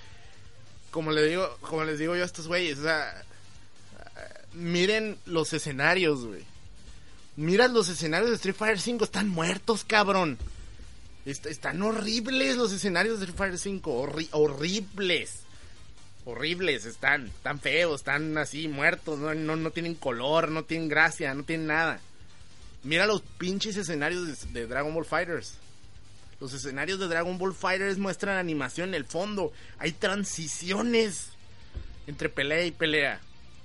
como 0.90 1.10
le 1.10 1.24
digo, 1.24 1.56
como 1.60 1.84
les 1.84 1.98
digo 1.98 2.16
yo 2.16 2.22
a 2.22 2.26
estos 2.26 2.46
güeyes, 2.46 2.78
o 2.78 2.82
sea, 2.82 3.24
miren 4.52 5.18
los 5.26 5.52
escenarios, 5.52 6.24
güey. 6.24 6.44
Miras 7.36 7.70
los 7.70 7.88
escenarios 7.88 8.30
de 8.30 8.36
Street 8.36 8.56
Fighter 8.56 8.80
5, 8.80 9.04
están 9.04 9.28
muertos, 9.28 9.84
cabrón. 9.84 10.38
están 11.24 11.80
horribles 11.82 12.56
los 12.56 12.72
escenarios 12.72 13.20
de 13.20 13.26
Street 13.26 13.38
Fighter 13.38 13.58
5, 13.58 14.10
horribles. 14.32 15.42
Horribles, 16.24 16.84
están, 16.84 17.30
tan 17.42 17.60
feos, 17.60 18.00
están 18.00 18.36
así 18.36 18.68
muertos, 18.68 19.18
no, 19.18 19.34
no, 19.34 19.70
tienen 19.70 19.94
color, 19.94 20.50
no 20.50 20.64
tienen 20.64 20.88
gracia, 20.88 21.32
no 21.32 21.44
tienen 21.44 21.68
nada. 21.68 22.00
Mira 22.82 23.06
los 23.06 23.22
pinches 23.22 23.76
escenarios 23.76 24.52
de, 24.52 24.66
Dragon 24.66 24.92
Ball 24.92 25.04
Fighters. 25.04 25.54
Los 26.40 26.52
escenarios 26.52 26.98
de 27.00 27.08
Dragon 27.08 27.36
Ball 27.38 27.54
Fighters 27.54 27.98
muestran 27.98 28.36
animación 28.36 28.90
en 28.90 28.94
el 28.94 29.04
fondo. 29.04 29.52
Hay 29.78 29.92
transiciones 29.92 31.30
entre 32.06 32.28
pelea 32.28 32.64
y 32.64 32.70
pelea. 32.70 33.20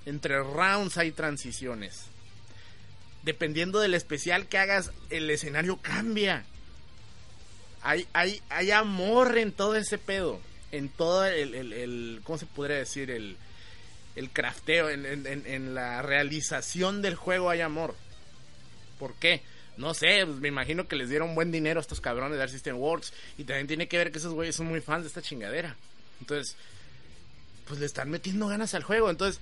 Entre 0.06 0.38
rounds 0.38 0.98
hay 0.98 1.12
transiciones 1.12 2.08
dependiendo 3.24 3.80
del 3.80 3.94
especial 3.94 4.46
que 4.46 4.58
hagas, 4.58 4.92
el 5.10 5.28
escenario 5.30 5.78
cambia. 5.78 6.44
Hay, 7.82 8.06
hay, 8.12 8.40
hay 8.50 8.70
amor 8.70 9.36
en 9.38 9.52
todo 9.52 9.76
ese 9.76 9.98
pedo. 9.98 10.40
En 10.70 10.88
todo 10.88 11.24
el, 11.24 12.20
¿cómo 12.24 12.38
se 12.38 12.46
podría 12.46 12.76
decir? 12.76 13.10
El, 13.10 13.36
el 14.16 14.30
crafteo, 14.30 14.90
en, 14.90 15.06
en, 15.26 15.74
la 15.74 16.02
realización 16.02 17.00
del 17.00 17.14
juego 17.14 17.50
hay 17.50 17.60
amor. 17.60 17.94
¿Por 18.98 19.14
qué? 19.14 19.42
No 19.76 19.94
sé, 19.94 20.24
pues 20.24 20.38
me 20.38 20.48
imagino 20.48 20.86
que 20.86 20.96
les 20.96 21.08
dieron 21.08 21.34
buen 21.34 21.50
dinero 21.50 21.80
a 21.80 21.82
estos 21.82 22.00
cabrones 22.00 22.36
de 22.36 22.42
Art 22.42 22.52
System 22.52 22.76
Works. 22.76 23.12
Y 23.38 23.44
también 23.44 23.66
tiene 23.66 23.88
que 23.88 23.98
ver 23.98 24.12
que 24.12 24.18
esos 24.18 24.32
güeyes 24.32 24.56
son 24.56 24.66
muy 24.66 24.80
fans 24.80 25.02
de 25.02 25.08
esta 25.08 25.22
chingadera. 25.22 25.76
Entonces, 26.20 26.56
pues 27.66 27.80
le 27.80 27.86
están 27.86 28.10
metiendo 28.10 28.46
ganas 28.46 28.74
al 28.74 28.82
juego. 28.82 29.10
Entonces, 29.10 29.40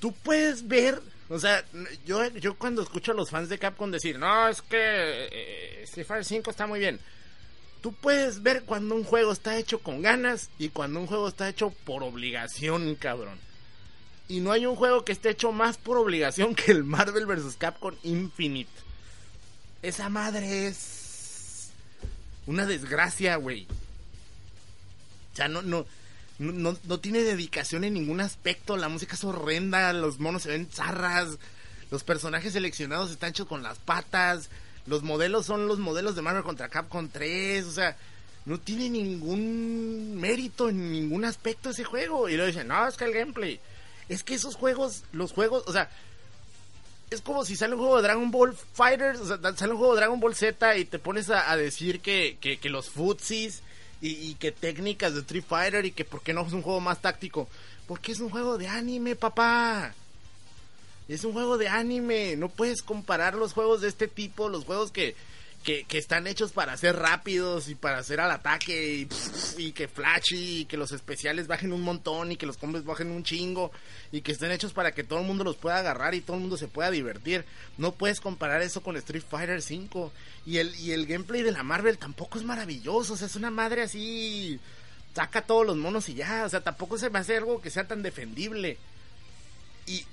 tú 0.00 0.12
puedes 0.12 0.66
ver 0.66 1.00
o 1.28 1.38
sea, 1.38 1.64
yo, 2.04 2.28
yo 2.28 2.56
cuando 2.56 2.82
escucho 2.82 3.12
a 3.12 3.14
los 3.14 3.30
fans 3.30 3.48
de 3.48 3.58
Capcom 3.58 3.90
decir, 3.90 4.18
no, 4.18 4.48
es 4.48 4.62
que 4.62 4.78
eh, 4.78 5.82
Street 5.82 6.06
Fighter 6.06 6.24
5 6.24 6.50
está 6.50 6.66
muy 6.66 6.78
bien. 6.78 7.00
Tú 7.80 7.92
puedes 7.92 8.42
ver 8.42 8.62
cuando 8.62 8.94
un 8.94 9.04
juego 9.04 9.32
está 9.32 9.58
hecho 9.58 9.80
con 9.80 10.02
ganas 10.02 10.50
y 10.58 10.68
cuando 10.68 11.00
un 11.00 11.06
juego 11.06 11.28
está 11.28 11.48
hecho 11.48 11.70
por 11.84 12.02
obligación, 12.04 12.94
cabrón. 12.94 13.38
Y 14.28 14.40
no 14.40 14.52
hay 14.52 14.66
un 14.66 14.76
juego 14.76 15.04
que 15.04 15.12
esté 15.12 15.30
hecho 15.30 15.52
más 15.52 15.78
por 15.78 15.96
obligación 15.96 16.54
que 16.54 16.72
el 16.72 16.84
Marvel 16.84 17.26
vs. 17.26 17.56
Capcom 17.58 17.94
Infinite. 18.04 18.70
Esa 19.82 20.08
madre 20.08 20.68
es 20.68 21.70
una 22.46 22.66
desgracia, 22.66 23.36
güey. 23.36 23.66
O 25.32 25.36
sea, 25.36 25.48
no, 25.48 25.62
no, 25.62 25.86
no, 26.38 26.76
no 26.82 27.00
tiene 27.00 27.20
dedicación 27.22 27.84
en 27.84 27.94
ningún 27.94 28.20
aspecto. 28.20 28.76
La 28.76 28.88
música 28.88 29.14
es 29.14 29.24
horrenda, 29.24 29.92
los 29.92 30.18
monos 30.18 30.42
se 30.42 30.50
ven 30.50 30.68
zarras, 30.72 31.38
los 31.90 32.04
personajes 32.04 32.52
seleccionados 32.52 33.10
están 33.10 33.30
hechos 33.30 33.46
con 33.46 33.62
las 33.62 33.78
patas, 33.78 34.48
los 34.86 35.02
modelos 35.02 35.46
son 35.46 35.66
los 35.66 35.78
modelos 35.78 36.16
de 36.16 36.22
Marvel 36.22 36.42
contra 36.42 36.68
Capcom 36.68 37.08
3, 37.08 37.66
o 37.66 37.72
sea, 37.72 37.96
no 38.44 38.58
tiene 38.58 38.88
ningún 38.88 40.16
mérito 40.16 40.68
en 40.68 40.92
ningún 40.92 41.24
aspecto 41.24 41.70
ese 41.70 41.84
juego. 41.84 42.28
Y 42.28 42.36
lo 42.36 42.46
dicen, 42.46 42.68
no, 42.68 42.86
es 42.86 42.96
que 42.96 43.04
el 43.04 43.12
gameplay. 43.12 43.60
Es 44.08 44.22
que 44.22 44.34
esos 44.34 44.54
juegos, 44.54 45.02
los 45.12 45.32
juegos, 45.32 45.64
o 45.66 45.72
sea, 45.72 45.90
es 47.10 47.20
como 47.20 47.44
si 47.44 47.56
sale 47.56 47.74
un 47.74 47.80
juego 47.80 47.96
de 47.96 48.02
Dragon 48.02 48.30
Ball 48.30 48.54
Fighters, 48.54 49.20
o 49.20 49.26
sea, 49.26 49.38
sale 49.56 49.72
un 49.72 49.78
juego 49.78 49.94
de 49.94 50.00
Dragon 50.00 50.20
Ball 50.20 50.34
Z 50.34 50.76
y 50.76 50.84
te 50.84 50.98
pones 50.98 51.30
a, 51.30 51.56
decir 51.56 52.00
que, 52.00 52.36
que, 52.40 52.58
que, 52.58 52.68
los 52.68 52.90
futsis 52.90 53.62
y, 54.00 54.10
y, 54.10 54.34
que 54.34 54.52
técnicas 54.52 55.14
de 55.14 55.20
Street 55.20 55.44
Fighter 55.46 55.84
y 55.84 55.92
que 55.92 56.04
por 56.04 56.22
qué 56.22 56.32
no 56.32 56.46
es 56.46 56.52
un 56.52 56.62
juego 56.62 56.80
más 56.80 57.00
táctico. 57.00 57.48
Porque 57.86 58.12
es 58.12 58.20
un 58.20 58.30
juego 58.30 58.58
de 58.58 58.66
anime, 58.66 59.14
papá. 59.14 59.94
Es 61.08 61.24
un 61.24 61.32
juego 61.32 61.56
de 61.56 61.68
anime. 61.68 62.34
No 62.36 62.48
puedes 62.48 62.82
comparar 62.82 63.34
los 63.34 63.52
juegos 63.52 63.80
de 63.80 63.88
este 63.88 64.08
tipo, 64.08 64.48
los 64.48 64.64
juegos 64.64 64.90
que, 64.90 65.14
que, 65.66 65.98
están 65.98 66.28
hechos 66.28 66.52
para 66.52 66.76
ser 66.76 66.94
rápidos 66.94 67.68
y 67.68 67.74
para 67.74 67.98
hacer 67.98 68.20
al 68.20 68.30
ataque 68.30 69.08
y, 69.58 69.72
que 69.72 69.88
flashy 69.88 70.60
y 70.60 70.64
que 70.66 70.76
los 70.76 70.92
especiales 70.92 71.48
bajen 71.48 71.72
un 71.72 71.82
montón 71.82 72.30
y 72.30 72.36
que 72.36 72.46
los 72.46 72.56
combos 72.56 72.84
bajen 72.84 73.10
un 73.10 73.24
chingo 73.24 73.72
y 74.12 74.20
que 74.20 74.30
estén 74.30 74.52
hechos 74.52 74.72
para 74.72 74.92
que 74.92 75.02
todo 75.02 75.18
el 75.18 75.26
mundo 75.26 75.42
los 75.42 75.56
pueda 75.56 75.78
agarrar 75.78 76.14
y 76.14 76.20
todo 76.20 76.36
el 76.36 76.42
mundo 76.42 76.56
se 76.56 76.68
pueda 76.68 76.92
divertir. 76.92 77.44
No 77.78 77.92
puedes 77.92 78.20
comparar 78.20 78.62
eso 78.62 78.80
con 78.80 78.96
Street 78.96 79.24
Fighter 79.28 79.60
5 79.60 80.12
y 80.46 80.58
el, 80.58 80.72
y 80.78 80.92
el 80.92 81.04
gameplay 81.04 81.42
de 81.42 81.50
la 81.50 81.64
Marvel 81.64 81.98
tampoco 81.98 82.38
es 82.38 82.44
maravilloso, 82.44 83.14
o 83.14 83.16
sea, 83.16 83.26
es 83.26 83.34
una 83.34 83.50
madre 83.50 83.82
así 83.82 84.60
saca 85.14 85.42
todos 85.42 85.66
los 85.66 85.76
monos 85.76 86.08
y 86.08 86.14
ya, 86.14 86.44
o 86.44 86.48
sea, 86.48 86.60
tampoco 86.60 86.96
se 86.96 87.10
me 87.10 87.18
hace 87.18 87.38
algo 87.38 87.60
que 87.60 87.70
sea 87.70 87.88
tan 87.88 88.02
defendible. 88.02 88.78
Y, 89.86 90.04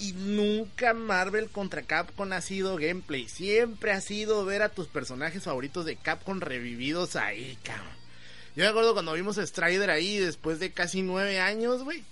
y 0.00 0.12
nunca 0.12 0.94
Marvel 0.94 1.50
contra 1.50 1.82
Capcom 1.82 2.32
ha 2.32 2.40
sido 2.40 2.76
gameplay. 2.76 3.28
Siempre 3.28 3.92
ha 3.92 4.00
sido 4.00 4.44
ver 4.46 4.62
a 4.62 4.70
tus 4.70 4.88
personajes 4.88 5.44
favoritos 5.44 5.84
de 5.84 5.96
Capcom 5.96 6.40
revividos 6.40 7.16
ahí, 7.16 7.58
cabrón. 7.62 8.00
Yo 8.56 8.64
me 8.64 8.70
acuerdo 8.70 8.94
cuando 8.94 9.12
vimos 9.12 9.38
a 9.38 9.46
Strider 9.46 9.90
ahí 9.90 10.18
después 10.18 10.58
de 10.58 10.72
casi 10.72 11.02
nueve 11.02 11.38
años, 11.38 11.84
güey. 11.84 12.02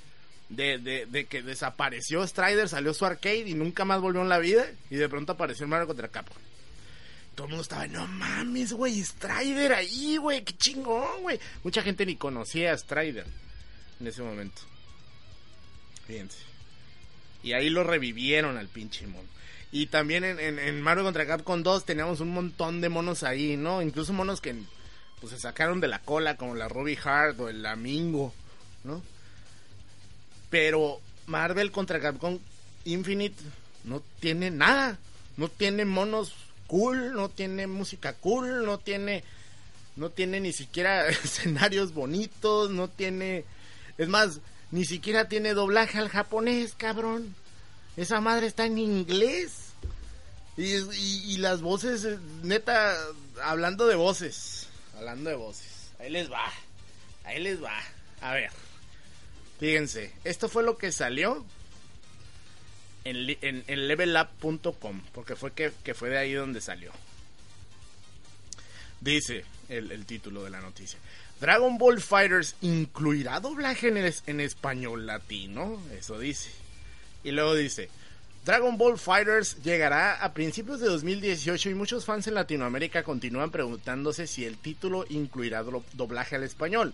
De, 0.50 1.26
que 1.28 1.42
desapareció 1.42 2.26
Strider, 2.26 2.68
salió 2.68 2.94
su 2.94 3.04
arcade 3.04 3.48
y 3.48 3.54
nunca 3.54 3.84
más 3.84 4.00
volvió 4.00 4.20
en 4.22 4.28
la 4.28 4.38
vida. 4.38 4.66
Y 4.90 4.96
de 4.96 5.08
pronto 5.08 5.32
apareció 5.32 5.66
Marvel 5.66 5.88
contra 5.88 6.08
Capcom. 6.08 6.42
Todo 7.34 7.46
el 7.46 7.50
mundo 7.50 7.62
estaba, 7.62 7.86
no 7.86 8.06
mames, 8.06 8.72
güey, 8.72 9.02
Strider 9.02 9.72
ahí, 9.72 10.16
güey, 10.16 10.44
qué 10.44 10.56
chingón, 10.56 11.22
güey. 11.22 11.40
Mucha 11.62 11.82
gente 11.82 12.04
ni 12.04 12.16
conocía 12.16 12.72
a 12.72 12.78
Strider 12.78 13.26
en 14.00 14.06
ese 14.06 14.22
momento. 14.22 14.60
Fíjense. 16.06 16.57
Y 17.48 17.54
ahí 17.54 17.70
lo 17.70 17.82
revivieron 17.82 18.58
al 18.58 18.68
pinche 18.68 19.06
mono. 19.06 19.26
Y 19.72 19.86
también 19.86 20.22
en, 20.22 20.38
en, 20.58 20.82
Mario 20.82 21.02
contra 21.02 21.26
Capcom 21.26 21.62
2 21.62 21.86
teníamos 21.86 22.20
un 22.20 22.28
montón 22.28 22.82
de 22.82 22.90
monos 22.90 23.22
ahí, 23.22 23.56
¿no? 23.56 23.80
Incluso 23.80 24.12
monos 24.12 24.42
que 24.42 24.54
pues 25.18 25.32
se 25.32 25.40
sacaron 25.40 25.80
de 25.80 25.88
la 25.88 26.00
cola, 26.00 26.36
como 26.36 26.54
la 26.54 26.68
Ruby 26.68 26.98
Hard 27.02 27.40
o 27.40 27.48
el 27.48 27.62
Lamingo, 27.62 28.34
¿no? 28.84 29.02
Pero 30.50 31.00
Marvel 31.26 31.72
contra 31.72 32.00
Capcom 32.00 32.38
Infinite 32.84 33.42
no 33.84 34.02
tiene 34.20 34.50
nada. 34.50 34.98
No 35.38 35.48
tiene 35.48 35.86
monos 35.86 36.34
cool, 36.66 37.14
no 37.14 37.30
tiene 37.30 37.66
música 37.66 38.12
cool, 38.12 38.66
no 38.66 38.76
tiene 38.76 39.24
no 39.96 40.10
tiene 40.10 40.40
ni 40.40 40.52
siquiera 40.52 41.08
escenarios 41.24 41.94
bonitos, 41.94 42.68
no 42.68 42.88
tiene 42.88 43.46
es 43.96 44.08
más, 44.08 44.40
ni 44.70 44.84
siquiera 44.84 45.28
tiene 45.28 45.54
doblaje 45.54 45.98
al 45.98 46.08
japonés, 46.08 46.74
cabrón. 46.76 47.34
Esa 47.96 48.20
madre 48.20 48.46
está 48.46 48.66
en 48.66 48.78
inglés. 48.78 49.72
Y, 50.56 51.36
las 51.38 51.60
voces, 51.60 52.04
eh, 52.04 52.18
neta, 52.42 52.96
hablando 53.42 53.86
de 53.86 53.94
voces. 53.94 54.68
Hablando 54.96 55.30
de 55.30 55.36
voces. 55.36 55.92
Ahí 56.00 56.10
les 56.10 56.30
va. 56.30 56.52
Ahí 57.24 57.40
les 57.40 57.62
va. 57.62 57.78
A 58.20 58.34
ver. 58.34 58.50
Fíjense, 59.60 60.12
esto 60.24 60.48
fue 60.48 60.64
lo 60.64 60.76
que 60.76 60.92
salió 60.92 61.44
en, 63.04 63.64
en, 63.66 63.88
levelup.com, 63.88 65.02
porque 65.12 65.36
fue 65.36 65.52
que, 65.52 65.94
fue 65.94 66.10
de 66.10 66.18
ahí 66.18 66.32
donde 66.32 66.60
salió. 66.60 66.92
Dice 69.00 69.44
el 69.68 70.06
título 70.06 70.42
de 70.42 70.50
la 70.50 70.60
noticia. 70.60 70.98
Dragon 71.40 71.78
Ball 71.78 72.00
Fighters 72.00 72.56
incluirá 72.62 73.38
doblaje 73.38 73.88
en, 74.26 74.40
español 74.40 75.06
latino, 75.06 75.80
eso 75.96 76.18
dice. 76.18 76.50
Y 77.22 77.30
luego 77.30 77.54
dice, 77.54 77.90
Dragon 78.44 78.76
Ball 78.76 78.98
Fighters 78.98 79.62
llegará 79.62 80.14
a 80.14 80.34
principios 80.34 80.80
de 80.80 80.88
2018 80.88 81.70
y 81.70 81.74
muchos 81.74 82.04
fans 82.04 82.26
en 82.26 82.34
Latinoamérica 82.34 83.04
continúan 83.04 83.52
preguntándose 83.52 84.26
si 84.26 84.44
el 84.44 84.58
título 84.58 85.04
incluirá 85.10 85.62
doblaje 85.92 86.34
al 86.34 86.42
español. 86.42 86.92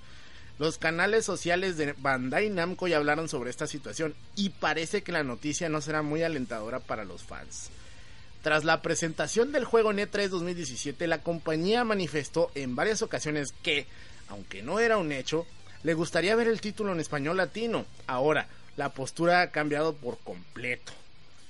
Los 0.59 0.76
canales 0.76 1.24
sociales 1.24 1.78
de 1.78 1.94
Bandai 1.94 2.50
Namco 2.50 2.87
ya 2.87 2.98
hablaron 2.98 3.28
sobre 3.30 3.50
esta 3.50 3.66
situación 3.66 4.14
y 4.37 4.50
parece 4.50 5.02
que 5.02 5.11
la 5.11 5.24
noticia 5.24 5.70
no 5.70 5.80
será 5.80 6.02
muy 6.02 6.22
alentadora 6.22 6.80
para 6.80 7.04
los 7.04 7.22
fans. 7.22 7.70
Tras 8.42 8.62
la 8.62 8.83
presentación 8.83 9.52
del 9.52 9.64
juego 9.64 9.90
en 9.90 9.98
E3 9.98 10.28
2017, 10.28 11.07
la 11.07 11.22
compañía 11.22 11.83
manifestó 11.83 12.50
en 12.54 12.76
varias 12.76 13.00
ocasiones 13.00 13.54
que 13.62 13.87
aunque 14.28 14.62
no 14.62 14.80
era 14.80 14.96
un 14.96 15.12
hecho, 15.12 15.46
le 15.82 15.94
gustaría 15.94 16.37
ver 16.37 16.48
el 16.48 16.60
título 16.60 16.92
en 16.92 17.00
español 17.00 17.37
latino. 17.37 17.87
Ahora, 18.06 18.46
la 18.76 18.90
postura 18.90 19.42
ha 19.42 19.50
cambiado 19.50 19.94
por 19.94 20.18
completo. 20.18 20.92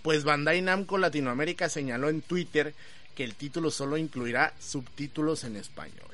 Pues 0.03 0.25
Bandai 0.25 0.61
Namco 0.61 0.99
Latinoamérica 0.99 1.69
señaló 1.69 2.09
en 2.09 2.21
Twitter 2.21 2.75
que 3.15 3.25
el 3.25 3.35
título 3.35 3.71
solo 3.71 3.97
incluirá 3.97 4.53
subtítulos 4.61 5.45
en 5.45 5.57
español. 5.57 6.11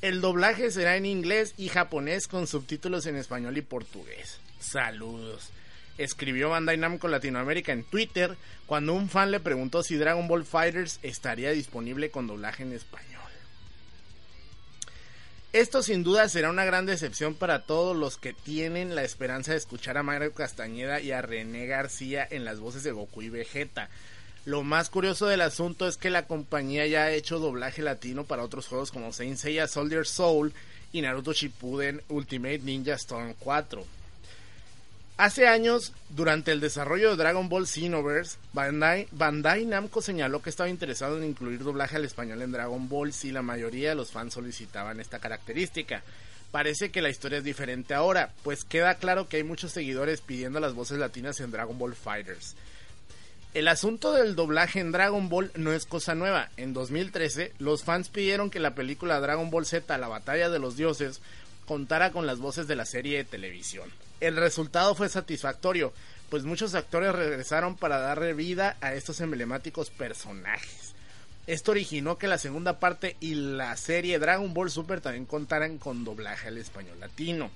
El 0.00 0.22
doblaje 0.22 0.70
será 0.70 0.96
en 0.96 1.04
inglés 1.04 1.52
y 1.58 1.68
japonés 1.68 2.26
con 2.26 2.46
subtítulos 2.46 3.04
en 3.04 3.16
español 3.16 3.58
y 3.58 3.62
portugués. 3.62 4.38
Saludos. 4.58 5.50
Escribió 5.98 6.48
Bandai 6.48 6.78
Namco 6.78 7.08
Latinoamérica 7.08 7.72
en 7.72 7.84
Twitter 7.84 8.34
cuando 8.64 8.94
un 8.94 9.10
fan 9.10 9.30
le 9.30 9.40
preguntó 9.40 9.82
si 9.82 9.96
Dragon 9.96 10.26
Ball 10.26 10.46
Fighters 10.46 10.98
estaría 11.02 11.50
disponible 11.50 12.10
con 12.10 12.26
doblaje 12.26 12.62
en 12.62 12.72
español. 12.72 13.09
Esto 15.52 15.82
sin 15.82 16.04
duda 16.04 16.28
será 16.28 16.48
una 16.48 16.64
gran 16.64 16.86
decepción 16.86 17.34
para 17.34 17.64
todos 17.64 17.96
los 17.96 18.16
que 18.16 18.32
tienen 18.32 18.94
la 18.94 19.02
esperanza 19.02 19.50
de 19.50 19.58
escuchar 19.58 19.98
a 19.98 20.04
Mario 20.04 20.32
Castañeda 20.32 21.00
y 21.00 21.10
a 21.10 21.22
René 21.22 21.66
García 21.66 22.24
en 22.30 22.44
las 22.44 22.60
voces 22.60 22.84
de 22.84 22.92
Goku 22.92 23.22
y 23.22 23.30
Vegeta. 23.30 23.90
Lo 24.44 24.62
más 24.62 24.90
curioso 24.90 25.26
del 25.26 25.40
asunto 25.40 25.88
es 25.88 25.96
que 25.96 26.08
la 26.08 26.28
compañía 26.28 26.86
ya 26.86 27.02
ha 27.02 27.10
hecho 27.10 27.40
doblaje 27.40 27.82
latino 27.82 28.22
para 28.22 28.44
otros 28.44 28.68
juegos 28.68 28.92
como 28.92 29.12
Saint 29.12 29.38
Soldier 29.66 30.06
Soul 30.06 30.52
y 30.92 31.02
Naruto 31.02 31.32
Shippuden 31.32 32.00
Ultimate 32.08 32.60
Ninja 32.60 32.94
Storm 32.94 33.34
4. 33.40 33.84
Hace 35.16 35.46
años, 35.46 35.92
durante 36.08 36.50
el 36.50 36.60
desarrollo 36.60 37.10
de 37.10 37.16
Dragon 37.16 37.48
Ball 37.48 37.66
Xenoverse, 37.66 38.38
Bandai, 38.52 39.66
Namco 39.66 40.00
señaló 40.00 40.40
que 40.40 40.48
estaba 40.48 40.70
interesado 40.70 41.18
en 41.18 41.24
incluir 41.24 41.62
doblaje 41.62 41.96
al 41.96 42.06
español 42.06 42.40
en 42.40 42.52
Dragon 42.52 42.88
Ball 42.88 43.12
si 43.12 43.30
la 43.30 43.42
mayoría 43.42 43.90
de 43.90 43.94
los 43.96 44.12
fans 44.12 44.32
solicitaban 44.32 44.98
esta 44.98 45.18
característica. 45.18 46.02
Parece 46.50 46.90
que 46.90 47.02
la 47.02 47.10
historia 47.10 47.38
es 47.38 47.44
diferente 47.44 47.94
ahora, 47.94 48.32
pues 48.42 48.64
queda 48.64 48.94
claro 48.94 49.28
que 49.28 49.36
hay 49.36 49.44
muchos 49.44 49.72
seguidores 49.72 50.20
pidiendo 50.20 50.58
las 50.58 50.74
voces 50.74 50.98
latinas 50.98 51.38
en 51.40 51.50
Dragon 51.50 51.78
Ball 51.78 51.94
Fighters. 51.94 52.56
El 53.52 53.68
asunto 53.68 54.12
del 54.12 54.36
doblaje 54.36 54.80
en 54.80 54.92
Dragon 54.92 55.28
Ball 55.28 55.50
no 55.56 55.72
es 55.72 55.84
cosa 55.84 56.14
nueva. 56.14 56.50
En 56.56 56.72
2013, 56.72 57.52
los 57.58 57.82
fans 57.82 58.08
pidieron 58.08 58.48
que 58.48 58.60
la 58.60 58.76
película 58.76 59.20
Dragon 59.20 59.50
Ball 59.50 59.66
Z, 59.66 59.98
la 59.98 60.08
batalla 60.08 60.48
de 60.50 60.60
los 60.60 60.76
dioses, 60.76 61.20
contara 61.66 62.10
con 62.12 62.26
las 62.26 62.38
voces 62.38 62.68
de 62.68 62.76
la 62.76 62.86
serie 62.86 63.18
de 63.18 63.24
televisión. 63.24 63.90
El 64.20 64.36
resultado 64.36 64.94
fue 64.94 65.08
satisfactorio, 65.08 65.92
pues 66.28 66.44
muchos 66.44 66.74
actores 66.74 67.14
regresaron 67.14 67.76
para 67.76 67.98
darle 67.98 68.34
vida 68.34 68.76
a 68.80 68.94
estos 68.94 69.20
emblemáticos 69.20 69.90
personajes. 69.90 70.94
Esto 71.46 71.72
originó 71.72 72.18
que 72.18 72.28
la 72.28 72.38
segunda 72.38 72.78
parte 72.78 73.16
y 73.18 73.34
la 73.34 73.76
serie 73.76 74.18
Dragon 74.18 74.52
Ball 74.52 74.70
Super 74.70 75.00
también 75.00 75.24
contaran 75.24 75.78
con 75.78 76.04
doblaje 76.04 76.48
al 76.48 76.58
español 76.58 77.00
latino. 77.00 77.50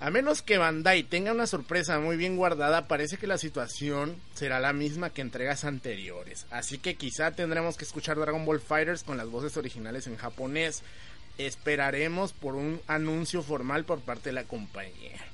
A 0.00 0.10
menos 0.10 0.42
que 0.42 0.58
Bandai 0.58 1.04
tenga 1.04 1.32
una 1.32 1.46
sorpresa 1.46 2.00
muy 2.00 2.16
bien 2.16 2.36
guardada, 2.36 2.88
parece 2.88 3.16
que 3.16 3.26
la 3.26 3.38
situación 3.38 4.16
será 4.34 4.58
la 4.60 4.72
misma 4.72 5.10
que 5.10 5.20
entregas 5.20 5.64
anteriores. 5.64 6.46
Así 6.50 6.78
que 6.78 6.96
quizá 6.96 7.30
tendremos 7.30 7.76
que 7.76 7.84
escuchar 7.84 8.18
Dragon 8.18 8.44
Ball 8.44 8.60
Fighters 8.60 9.04
con 9.04 9.16
las 9.16 9.28
voces 9.28 9.56
originales 9.56 10.06
en 10.06 10.16
japonés. 10.16 10.82
Esperaremos 11.38 12.32
por 12.32 12.54
un 12.54 12.80
anuncio 12.86 13.42
formal 13.42 13.84
por 13.84 14.00
parte 14.00 14.30
de 14.30 14.34
la 14.34 14.44
compañía. 14.44 15.33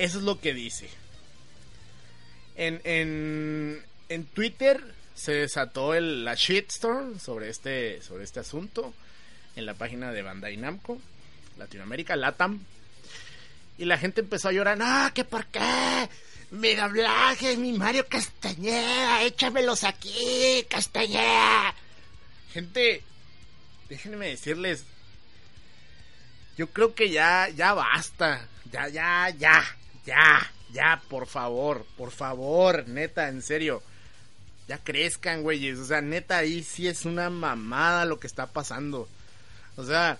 Eso 0.00 0.16
es 0.16 0.24
lo 0.24 0.40
que 0.40 0.54
dice. 0.54 0.88
En, 2.56 2.80
en, 2.84 3.84
en 4.08 4.24
Twitter 4.24 4.82
se 5.14 5.32
desató 5.32 5.92
el, 5.92 6.24
la 6.24 6.34
shitstorm 6.34 7.20
sobre 7.20 7.50
este, 7.50 8.00
sobre 8.00 8.24
este 8.24 8.40
asunto 8.40 8.94
en 9.56 9.66
la 9.66 9.74
página 9.74 10.10
de 10.10 10.22
Bandai 10.22 10.56
Namco, 10.56 10.98
Latinoamérica, 11.58 12.16
LATAM. 12.16 12.64
Y 13.76 13.84
la 13.84 13.98
gente 13.98 14.22
empezó 14.22 14.48
a 14.48 14.52
llorar, 14.52 14.78
no, 14.78 15.12
que 15.12 15.24
por 15.24 15.44
qué, 15.48 16.08
mi 16.50 16.74
doblaje, 16.74 17.58
mi 17.58 17.74
Mario 17.74 18.06
Castañeda, 18.08 19.22
échamelos 19.24 19.84
aquí, 19.84 20.64
Castañeda. 20.70 21.74
Gente, 22.54 23.02
déjenme 23.90 24.28
decirles, 24.28 24.86
yo 26.56 26.68
creo 26.68 26.94
que 26.94 27.10
ya, 27.10 27.50
ya 27.50 27.74
basta, 27.74 28.48
ya, 28.72 28.88
ya, 28.88 29.28
ya, 29.38 29.76
ya, 30.10 30.52
ya, 30.72 31.02
por 31.08 31.26
favor, 31.26 31.86
por 31.96 32.10
favor, 32.10 32.88
neta, 32.88 33.28
en 33.28 33.42
serio. 33.42 33.80
Ya 34.66 34.78
crezcan, 34.78 35.42
güeyes. 35.42 35.78
O 35.78 35.84
sea, 35.84 36.00
neta, 36.00 36.38
ahí 36.38 36.64
sí 36.64 36.88
es 36.88 37.04
una 37.04 37.30
mamada 37.30 38.04
lo 38.04 38.18
que 38.18 38.26
está 38.26 38.46
pasando. 38.46 39.08
O 39.76 39.84
sea, 39.84 40.18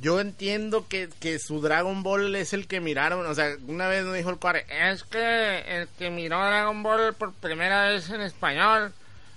yo 0.00 0.20
entiendo 0.20 0.88
que, 0.88 1.10
que 1.20 1.38
su 1.38 1.60
Dragon 1.60 2.02
Ball 2.02 2.34
es 2.34 2.54
el 2.54 2.66
que 2.66 2.80
miraron. 2.80 3.26
O 3.26 3.34
sea, 3.34 3.56
una 3.66 3.88
vez 3.88 4.04
me 4.04 4.16
dijo 4.16 4.30
el 4.30 4.38
cuare, 4.38 4.64
es 4.68 5.04
que 5.04 5.58
el 5.80 5.88
que 5.98 6.10
miró 6.10 6.38
Dragon 6.38 6.82
Ball 6.82 7.14
por 7.14 7.34
primera 7.34 7.88
vez 7.88 8.08
en 8.08 8.22
español, 8.22 8.92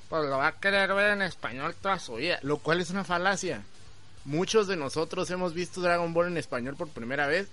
pues 0.08 0.24
lo 0.30 0.38
va 0.38 0.48
a 0.48 0.60
querer 0.60 0.94
ver 0.94 1.12
en 1.12 1.24
español 1.24 1.76
toda 1.82 2.00
su 2.00 2.16
vida. 2.16 2.40
Lo 2.42 2.58
cual 2.58 2.80
es 2.80 2.90
una 2.90 3.04
falacia. 3.04 3.64
Muchos 4.24 4.68
de 4.68 4.78
nosotros 4.78 5.30
hemos 5.30 5.54
visto 5.54 5.82
Dragon 5.82 6.14
Ball 6.14 6.28
en 6.28 6.38
español 6.38 6.76
por 6.78 6.88
primera 6.90 7.28
vez 7.28 7.50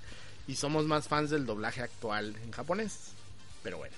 y 0.47 0.57
somos 0.57 0.85
más 0.87 1.09
fans 1.09 1.31
del 1.31 1.47
doblaje 1.47 1.83
actual 1.83 2.37
en 2.43 2.51
japonés. 2.53 3.11
Pero 3.63 3.79
bueno. 3.79 3.95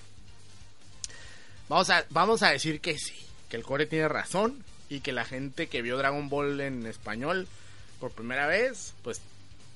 Vamos 1.67 1.89
a, 1.89 2.05
vamos 2.09 2.41
a 2.41 2.49
decir 2.49 2.81
que 2.81 2.97
sí, 2.97 3.15
que 3.49 3.57
el 3.57 3.63
core 3.63 3.85
tiene 3.85 4.07
razón 4.07 4.63
y 4.89 5.01
que 5.01 5.11
la 5.11 5.25
gente 5.25 5.67
que 5.67 5.83
vio 5.83 5.97
Dragon 5.97 6.27
Ball 6.29 6.59
en 6.61 6.85
español 6.87 7.47
por 7.99 8.11
primera 8.11 8.47
vez, 8.47 8.93
pues 9.03 9.21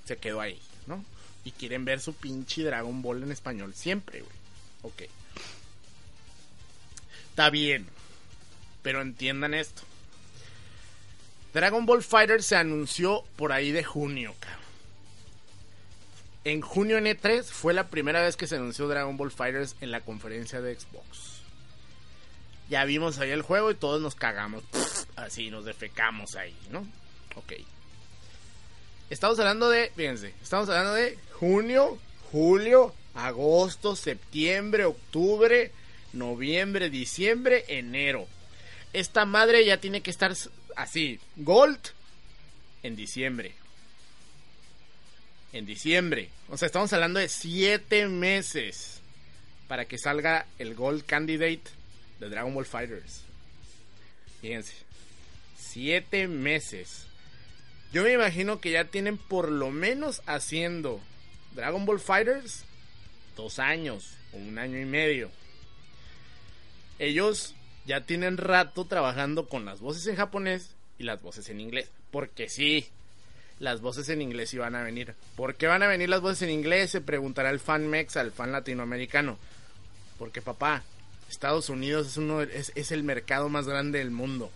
se 0.05 0.17
quedó 0.17 0.41
ahí, 0.41 0.59
¿no? 0.87 1.03
Y 1.45 1.51
quieren 1.51 1.85
ver 1.85 1.99
su 1.99 2.13
pinche 2.13 2.63
Dragon 2.63 3.01
Ball 3.01 3.23
en 3.23 3.31
español 3.31 3.73
siempre, 3.75 4.21
güey. 4.21 4.35
Ok. 4.81 5.03
Está 7.29 7.49
bien. 7.49 7.87
Pero 8.81 9.01
entiendan 9.01 9.53
esto. 9.53 9.83
Dragon 11.53 11.85
Ball 11.85 12.03
Fighter 12.03 12.41
se 12.41 12.55
anunció 12.55 13.23
por 13.35 13.51
ahí 13.51 13.71
de 13.71 13.83
junio, 13.83 14.33
cabrón. 14.39 14.62
En 16.45 16.61
junio 16.61 16.97
en 16.97 17.05
E3 17.05 17.43
fue 17.43 17.73
la 17.73 17.87
primera 17.87 18.21
vez 18.21 18.35
que 18.35 18.47
se 18.47 18.55
anunció 18.55 18.87
Dragon 18.87 19.15
Ball 19.15 19.31
Fighters 19.31 19.75
en 19.79 19.91
la 19.91 20.01
conferencia 20.01 20.61
de 20.61 20.77
Xbox. 20.77 21.41
Ya 22.69 22.83
vimos 22.85 23.19
ahí 23.19 23.31
el 23.31 23.41
juego 23.41 23.71
y 23.71 23.75
todos 23.75 24.01
nos 24.01 24.15
cagamos. 24.15 24.63
así, 25.15 25.49
nos 25.49 25.63
defecamos 25.63 26.35
ahí, 26.35 26.55
¿no? 26.69 26.85
Ok. 27.35 27.53
Estamos 29.09 29.39
hablando 29.39 29.69
de, 29.69 29.91
fíjense, 29.95 30.33
estamos 30.41 30.67
hablando 30.69 30.93
de 30.93 31.17
junio, 31.39 31.97
julio, 32.31 32.93
agosto, 33.13 33.95
septiembre, 33.95 34.85
octubre, 34.85 35.71
noviembre, 36.13 36.89
diciembre, 36.89 37.63
enero. 37.67 38.27
Esta 38.91 39.25
madre 39.25 39.65
ya 39.65 39.77
tiene 39.77 40.01
que 40.01 40.11
estar 40.11 40.33
así, 40.75 41.19
Gold 41.37 41.79
en 42.81 42.95
diciembre. 42.95 43.53
En 45.53 45.65
diciembre. 45.65 46.29
O 46.49 46.57
sea, 46.57 46.65
estamos 46.65 46.91
hablando 46.93 47.19
de 47.19 47.29
siete 47.29 48.07
meses 48.07 49.01
para 49.67 49.85
que 49.85 49.97
salga 49.97 50.45
el 50.59 50.75
Gold 50.75 51.05
Candidate 51.05 51.61
de 52.19 52.29
Dragon 52.29 52.53
Ball 52.53 52.65
Fighters. 52.65 53.21
Fíjense. 54.41 54.73
Siete 55.57 56.27
meses. 56.27 57.05
Yo 57.93 58.03
me 58.03 58.13
imagino 58.13 58.59
que 58.59 58.71
ya 58.71 58.85
tienen 58.85 59.17
por 59.17 59.49
lo 59.49 59.69
menos 59.69 60.21
haciendo 60.25 60.99
Dragon 61.55 61.85
Ball 61.85 61.99
Fighters 61.99 62.65
dos 63.35 63.59
años 63.59 64.15
o 64.33 64.37
un 64.37 64.57
año 64.57 64.79
y 64.79 64.85
medio. 64.85 65.29
Ellos 66.99 67.55
ya 67.85 68.01
tienen 68.01 68.37
rato 68.37 68.85
trabajando 68.85 69.47
con 69.47 69.65
las 69.65 69.79
voces 69.79 70.07
en 70.07 70.15
japonés 70.15 70.75
y 70.97 71.03
las 71.03 71.21
voces 71.21 71.49
en 71.49 71.59
inglés. 71.59 71.89
Porque 72.11 72.49
sí, 72.49 72.87
las 73.59 73.81
voces 73.81 74.09
en 74.09 74.21
inglés 74.21 74.53
iban 74.53 74.75
a 74.75 74.83
venir. 74.83 75.15
¿Por 75.35 75.55
qué 75.55 75.67
van 75.67 75.83
a 75.83 75.87
venir 75.87 76.09
las 76.09 76.21
voces 76.21 76.43
en 76.43 76.49
inglés? 76.49 76.91
Se 76.91 77.01
preguntará 77.01 77.49
el 77.49 77.59
fan 77.59 77.87
mex 77.87 78.17
al 78.17 78.31
fan 78.31 78.51
latinoamericano. 78.51 79.37
Porque 80.17 80.41
papá, 80.41 80.83
Estados 81.29 81.69
Unidos 81.69 82.07
es, 82.07 82.17
uno, 82.17 82.41
es, 82.41 82.91
el 82.91 83.03
mercado 83.03 83.49
más 83.49 83.67
grande 83.67 83.99
del 83.99 84.11
mundo. 84.11 84.51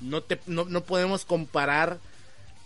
No, 0.00 0.22
te, 0.22 0.38
no, 0.46 0.64
no 0.64 0.82
podemos 0.82 1.24
comparar 1.24 1.98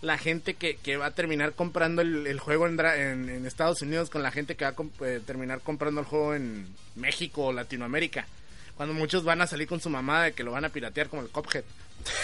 la 0.01 0.17
gente 0.17 0.55
que, 0.55 0.75
que, 0.75 0.97
va 0.97 1.07
a 1.07 1.11
terminar 1.11 1.53
comprando 1.53 2.01
el, 2.01 2.39
juego 2.39 2.67
en, 2.67 3.45
Estados 3.45 3.81
Unidos 3.81 4.09
con 4.09 4.21
la 4.21 4.31
gente 4.31 4.55
que 4.55 4.65
va 4.65 4.71
a 4.71 5.05
eh, 5.05 5.21
terminar 5.25 5.61
comprando 5.61 6.01
el 6.01 6.07
juego 6.07 6.35
en 6.35 6.67
México 6.95 7.45
o 7.45 7.53
Latinoamérica. 7.53 8.27
Cuando 8.75 8.93
muchos 8.93 9.23
van 9.23 9.41
a 9.41 9.47
salir 9.47 9.67
con 9.67 9.79
su 9.79 9.89
mamá 9.89 10.25
de 10.25 10.33
que 10.33 10.43
lo 10.43 10.51
van 10.51 10.65
a 10.65 10.69
piratear 10.69 11.07
como 11.07 11.21
el 11.21 11.29
Cophead. 11.29 11.63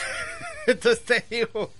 Entonces 0.68 1.06
te 1.06 1.26
digo, 1.30 1.72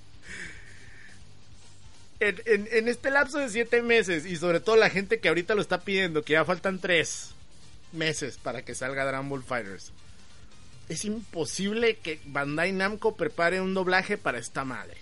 en, 2.20 2.88
este 2.88 3.12
lapso 3.12 3.40
de 3.40 3.50
siete 3.50 3.82
meses 3.82 4.26
y 4.26 4.36
sobre 4.36 4.60
todo 4.60 4.76
la 4.76 4.90
gente 4.90 5.20
que 5.20 5.30
ahorita 5.30 5.56
lo 5.56 5.62
está 5.62 5.82
pidiendo, 5.82 6.24
que 6.24 6.34
ya 6.34 6.46
faltan 6.46 6.80
tres 6.80 7.32
meses 7.92 8.38
para 8.38 8.64
que 8.64 8.76
salga 8.76 9.06
Dragon 9.06 9.30
Ball 9.30 9.44
Fighters. 9.44 9.92
Es 10.90 11.06
imposible 11.06 11.98
que 11.98 12.20
Bandai 12.26 12.72
Namco 12.72 13.16
prepare 13.16 13.62
un 13.62 13.74
doblaje 13.74 14.18
para 14.18 14.40
esta 14.40 14.66
madre. 14.66 14.98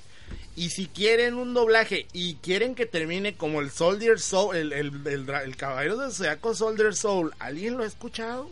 Y 0.56 0.72
si 0.72 0.88
quieren 0.88 1.36
un 1.36 1.54
doblaje 1.54 2.08
y 2.14 2.36
quieren 2.36 2.76
que 2.76 2.86
termine 2.86 3.36
como 3.36 3.62
el 3.62 3.72
Soldier 3.72 4.20
Soul, 4.20 4.56
el, 4.56 4.74
el, 4.74 5.08
el, 5.08 5.30
el 5.30 5.56
Caballero 5.56 5.98
del 5.98 6.12
Zodiaco 6.12 6.56
Soldier 6.56 6.96
Soul, 6.96 7.34
¿alguien 7.40 7.78
lo 7.78 7.84
ha 7.84 7.88
escuchado? 7.88 8.52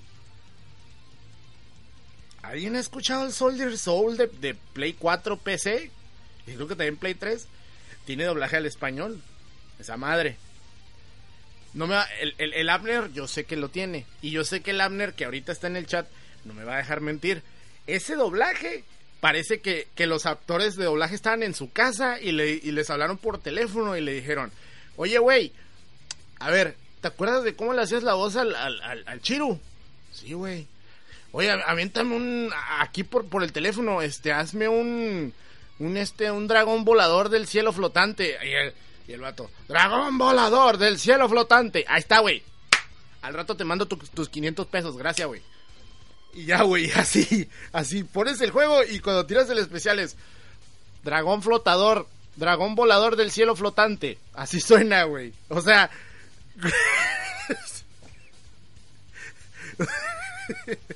¿Alguien 2.44 2.76
ha 2.76 2.80
escuchado 2.80 3.26
el 3.26 3.34
Soldier 3.34 3.76
Soul 3.76 4.18
de, 4.18 4.28
de, 4.28 4.54
Play 4.54 4.94
4 4.94 5.38
PC? 5.38 5.90
Y 6.46 6.54
creo 6.54 6.68
que 6.68 6.76
también 6.76 6.98
Play 6.98 7.16
3. 7.16 7.48
Tiene 8.06 8.26
doblaje 8.26 8.58
al 8.58 8.66
español. 8.66 9.22
Esa 9.80 9.98
madre. 9.98 10.38
No 11.74 11.88
me 11.88 11.96
va, 11.96 12.08
el, 12.22 12.36
el, 12.38 12.54
el, 12.54 12.70
Abner, 12.70 13.12
yo 13.12 13.28
sé 13.28 13.44
que 13.44 13.58
lo 13.58 13.70
tiene. 13.70 14.06
Y 14.22 14.32
yo 14.32 14.46
sé 14.46 14.62
que 14.62 14.72
el 14.72 14.82
Abner, 14.82 15.14
que 15.14 15.26
ahorita 15.26 15.52
está 15.52 15.68
en 15.68 15.76
el 15.76 15.88
chat, 15.88 16.08
no 16.46 16.54
me 16.54 16.64
va 16.64 16.76
a 16.76 16.78
dejar 16.78 17.02
mentir. 17.02 17.44
Ese 17.86 18.16
doblaje, 18.16 18.86
parece 19.20 19.60
que, 19.60 19.88
que 19.94 20.08
los 20.08 20.26
actores 20.26 20.78
de 20.78 20.86
doblaje 20.86 21.16
estaban 21.16 21.44
en 21.44 21.54
su 21.54 21.72
casa 21.72 22.20
y, 22.22 22.32
le, 22.32 22.52
y 22.52 22.72
les 22.72 22.90
hablaron 22.90 23.18
por 23.18 23.40
teléfono 23.40 23.98
y 23.98 24.02
le 24.02 24.14
dijeron: 24.14 24.52
Oye, 24.96 25.20
güey, 25.20 25.52
a 26.40 26.50
ver, 26.50 26.76
¿te 27.02 27.10
acuerdas 27.10 27.44
de 27.44 27.56
cómo 27.56 27.74
le 27.74 27.82
hacías 27.82 28.04
la 28.04 28.14
voz 28.14 28.38
al, 28.38 28.56
al, 28.56 29.04
al, 29.06 29.22
Chiru? 29.22 29.60
Sí, 30.14 30.34
güey. 30.34 30.68
Oye, 31.34 31.52
aviéntame 31.52 32.16
un 32.16 32.52
aquí 32.80 33.04
por, 33.04 33.28
por 33.28 33.44
el 33.44 33.52
teléfono, 33.52 34.02
este, 34.02 34.32
hazme 34.32 34.70
un 34.70 35.34
un 35.80 35.98
este 35.98 36.32
un 36.32 36.48
dragón 36.48 36.86
volador 36.86 37.30
del 37.30 37.48
cielo 37.48 37.74
flotante. 37.74 38.38
Y 38.44 38.52
el, 38.52 38.74
y 39.08 39.14
el 39.14 39.22
vato, 39.22 39.50
dragón 39.68 40.18
volador 40.18 40.78
del 40.78 41.00
cielo 41.00 41.30
flotante. 41.30 41.86
Ahí 41.88 42.00
está, 42.00 42.20
güey. 42.20 42.44
Al 43.22 43.34
rato 43.34 43.56
te 43.56 43.64
mando 43.64 43.88
tu, 43.88 43.98
tus 43.98 44.30
500 44.30 44.68
pesos, 44.68 44.98
gracias, 44.98 45.28
güey. 45.28 45.42
Y 46.34 46.46
ya, 46.46 46.64
güey, 46.64 46.92
así, 46.96 47.50
así, 47.72 48.04
pones 48.04 48.42
el 48.42 48.52
juego 48.52 48.84
y 48.84 49.00
cuando 49.00 49.26
tiras 49.26 49.50
el 49.50 49.58
especial 49.58 50.00
es 50.00 50.16
dragón 51.04 51.42
flotador, 51.42 52.08
dragón 52.36 52.76
volador 52.76 53.16
del 53.16 53.32
cielo 53.32 53.56
flotante. 53.56 54.20
Así 54.34 54.60
suena, 54.60 55.04
güey. 55.04 55.34
O 55.50 55.62
sea... 55.62 55.90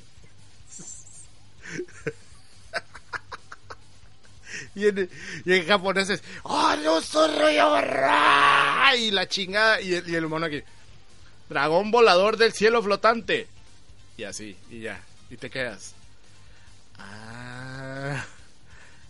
Y 4.74 4.86
en, 4.86 5.10
y 5.44 5.52
en, 5.52 5.66
japonés 5.66 6.10
es 6.10 6.22
¡Oh, 6.44 6.74
no 6.84 7.00
soy 7.00 7.56
Y 8.98 9.10
la 9.10 9.28
chingada. 9.28 9.80
Y 9.80 9.94
el, 9.94 10.08
y 10.08 10.14
el 10.14 10.24
humano 10.24 10.46
aquí. 10.46 10.62
Dragón 11.48 11.90
volador 11.90 12.36
del 12.36 12.52
cielo 12.52 12.82
flotante. 12.82 13.48
Y 14.16 14.24
así, 14.24 14.56
y 14.70 14.80
ya. 14.80 15.00
Y 15.28 15.36
te 15.36 15.50
quedas. 15.50 15.94
Ah. 16.98 18.24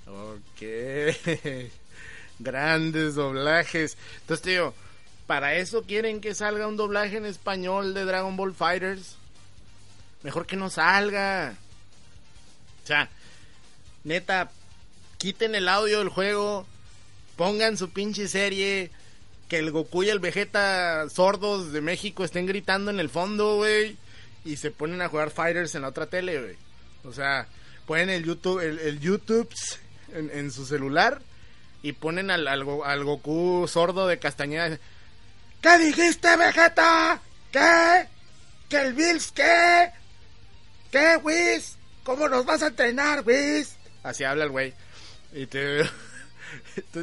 Ok. 0.06 0.62
Grandes 2.38 3.14
doblajes. 3.14 3.96
Entonces, 4.20 4.44
tío, 4.44 4.74
¿para 5.26 5.54
eso 5.56 5.82
quieren 5.82 6.20
que 6.20 6.34
salga 6.34 6.66
un 6.66 6.76
doblaje 6.76 7.18
en 7.18 7.26
español 7.26 7.92
de 7.92 8.04
Dragon 8.04 8.36
Ball 8.36 8.54
Fighters? 8.54 9.16
Mejor 10.22 10.46
que 10.46 10.56
no 10.56 10.70
salga. 10.70 11.54
O 12.82 12.86
sea, 12.86 13.08
neta, 14.04 14.50
quiten 15.20 15.54
el 15.54 15.68
audio 15.68 15.98
del 15.98 16.08
juego, 16.08 16.66
pongan 17.36 17.76
su 17.76 17.90
pinche 17.90 18.26
serie, 18.26 18.90
que 19.48 19.58
el 19.58 19.70
Goku 19.70 20.02
y 20.02 20.08
el 20.08 20.18
Vegeta 20.18 21.06
sordos 21.10 21.72
de 21.72 21.82
México 21.82 22.24
estén 22.24 22.46
gritando 22.46 22.90
en 22.90 22.98
el 23.00 23.10
fondo, 23.10 23.56
güey, 23.56 23.98
y 24.46 24.56
se 24.56 24.70
ponen 24.70 25.02
a 25.02 25.10
jugar 25.10 25.30
Fighters 25.30 25.74
en 25.74 25.82
la 25.82 25.88
otra 25.88 26.06
tele, 26.06 26.40
güey. 26.40 26.56
O 27.04 27.12
sea, 27.12 27.46
ponen 27.86 28.08
el 28.08 28.24
YouTube, 28.24 28.60
el, 28.60 28.98
YouTube 28.98 29.50
en, 30.14 30.50
su 30.50 30.64
celular 30.64 31.20
y 31.82 31.92
ponen 31.92 32.30
al 32.30 33.04
Goku 33.04 33.68
sordo 33.68 34.06
de 34.06 34.18
Castañeda. 34.18 34.78
¿Qué 35.60 35.78
dijiste, 35.78 36.34
Vegeta? 36.34 37.20
¿Qué? 37.52 38.08
¿Que 38.70 38.80
el 38.80 38.94
Bills 38.94 39.32
qué? 39.32 39.90
¿Qué, 40.90 41.18
Whis? 41.22 41.76
¿Cómo 42.04 42.26
nos 42.26 42.46
vas 42.46 42.62
a 42.62 42.68
entrenar, 42.68 43.22
Whis? 43.26 43.76
Así 44.02 44.24
habla 44.24 44.44
el 44.44 44.50
güey. 44.50 44.72
Y 45.32 45.46
te... 45.46 45.82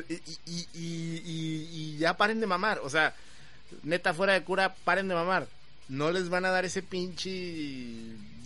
y, 0.10 0.14
y, 0.46 0.68
y, 0.76 1.98
ya 1.98 2.18
paren 2.18 2.40
de 2.40 2.48
mamar. 2.48 2.80
O 2.84 2.90
sea, 2.90 3.16
neta, 3.84 4.14
fuera 4.14 4.34
de 4.34 4.44
cura, 4.44 4.76
paren 4.84 5.08
de 5.08 5.16
mamar. 5.16 5.48
No 5.90 6.12
les 6.12 6.30
van 6.30 6.46
a 6.46 6.50
dar 6.50 6.66
ese 6.66 6.82
pinche 6.84 7.32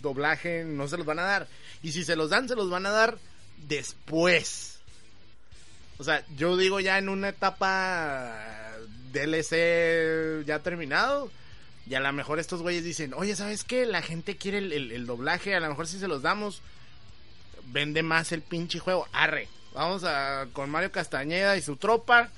doblaje, 0.00 0.64
no 0.64 0.86
se 0.88 0.96
los 0.96 1.06
van 1.06 1.18
a 1.18 1.22
dar. 1.22 1.48
Y 1.82 1.92
si 1.92 2.04
se 2.04 2.14
los 2.16 2.30
dan, 2.30 2.48
se 2.48 2.54
los 2.54 2.70
van 2.70 2.86
a 2.86 2.90
dar 2.90 3.18
después. 3.66 4.78
O 5.98 6.04
sea, 6.04 6.24
yo 6.36 6.56
digo 6.56 6.80
ya 6.80 6.98
en 6.98 7.08
una 7.08 7.30
etapa 7.30 8.76
DLC 9.12 10.44
ya 10.46 10.60
terminado. 10.60 11.30
Y 11.84 11.94
a 11.96 12.00
lo 12.00 12.12
mejor 12.12 12.38
estos 12.38 12.62
güeyes 12.62 12.84
dicen, 12.84 13.12
oye, 13.14 13.34
¿sabes 13.34 13.64
qué? 13.64 13.86
La 13.86 14.02
gente 14.02 14.36
quiere 14.36 14.58
el, 14.58 14.72
el- 14.72 14.92
el 14.92 15.04
doblaje, 15.06 15.56
a 15.56 15.60
lo 15.60 15.68
mejor 15.68 15.88
si 15.88 15.98
se 15.98 16.06
los 16.06 16.22
damos, 16.22 16.62
vende 17.66 18.04
más 18.04 18.30
el 18.30 18.40
pinche 18.42 18.78
juego. 18.78 19.08
Arre, 19.12 19.48
vamos 19.74 20.04
a 20.04 20.46
con 20.52 20.70
Mario 20.70 20.92
Castañeda 20.92 21.56
y 21.56 21.62
su 21.62 21.76
tropa 21.76 22.30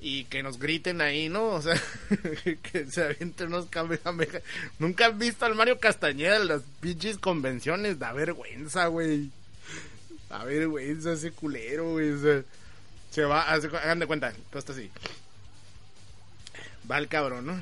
y 0.00 0.24
que 0.24 0.42
nos 0.42 0.58
griten 0.58 1.00
ahí, 1.00 1.30
¿no? 1.30 1.46
O 1.46 1.62
sea, 1.62 1.80
que 2.72 2.86
se 2.86 3.04
avienten 3.04 3.48
unos 3.48 3.66
kamehameha. 3.66 4.42
Nunca 4.78 5.06
han 5.06 5.18
visto 5.18 5.46
al 5.46 5.54
Mario 5.54 5.80
Castañeda 5.80 6.36
en 6.36 6.48
las 6.48 6.62
pinches 6.80 7.16
convenciones, 7.16 7.98
da 7.98 8.12
vergüenza, 8.12 8.86
güey. 8.88 9.30
Da 10.28 10.44
vergüenza 10.44 11.12
ese 11.12 11.32
culero, 11.32 11.92
güey. 11.92 12.12
Se 13.10 13.24
va, 13.24 13.50
hagan 13.50 13.98
de 13.98 14.06
cuenta, 14.06 14.32
todo 14.50 14.58
está 14.58 14.72
así. 14.72 14.90
Va 16.90 16.98
el 16.98 17.08
cabrón, 17.08 17.46
¿no? 17.46 17.58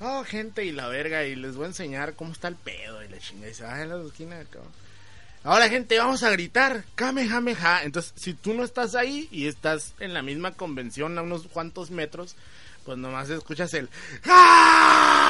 Oh, 0.00 0.24
gente, 0.24 0.64
y 0.64 0.72
la 0.72 0.88
verga, 0.88 1.24
y 1.24 1.34
les 1.34 1.56
voy 1.56 1.64
a 1.64 1.68
enseñar 1.68 2.14
cómo 2.14 2.32
está 2.32 2.48
el 2.48 2.54
pedo, 2.54 3.02
y 3.02 3.08
la 3.08 3.18
chingada, 3.18 3.50
y 3.50 3.54
se 3.54 3.64
va 3.64 3.82
en 3.82 3.88
la 3.90 4.02
esquina, 4.02 4.42
cabrón. 4.50 4.72
Ahora, 5.48 5.70
gente, 5.70 5.98
vamos 5.98 6.22
a 6.24 6.30
gritar, 6.30 6.84
Kamehameha. 6.94 7.82
Entonces, 7.84 8.12
si 8.16 8.34
tú 8.34 8.52
no 8.52 8.64
estás 8.64 8.94
ahí 8.94 9.30
y 9.30 9.46
estás 9.46 9.94
en 9.98 10.12
la 10.12 10.20
misma 10.20 10.52
convención 10.52 11.16
a 11.16 11.22
unos 11.22 11.46
cuantos 11.46 11.90
metros, 11.90 12.36
pues 12.84 12.98
nomás 12.98 13.30
escuchas 13.30 13.72
el 13.72 13.88
¡Ah! 14.26 15.24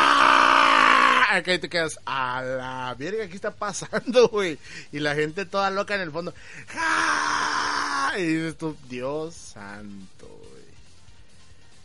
Acá 1.31 1.57
te 1.61 1.69
quedas 1.69 2.01
a 2.05 2.43
la 2.43 2.97
verga, 2.99 3.29
¿qué 3.29 3.37
está 3.37 3.53
pasando, 3.55 4.27
güey? 4.27 4.59
Y 4.91 4.99
la 4.99 5.15
gente 5.15 5.47
toda 5.47 5.71
loca 5.71 5.95
en 5.95 6.01
el 6.01 6.11
fondo. 6.11 6.35
¡Ah! 6.75 8.15
Y 8.19 8.23
dices 8.23 8.59
tú, 8.59 8.77
Dios 8.89 9.37
santo, 9.37 10.27
güey. 10.27 10.65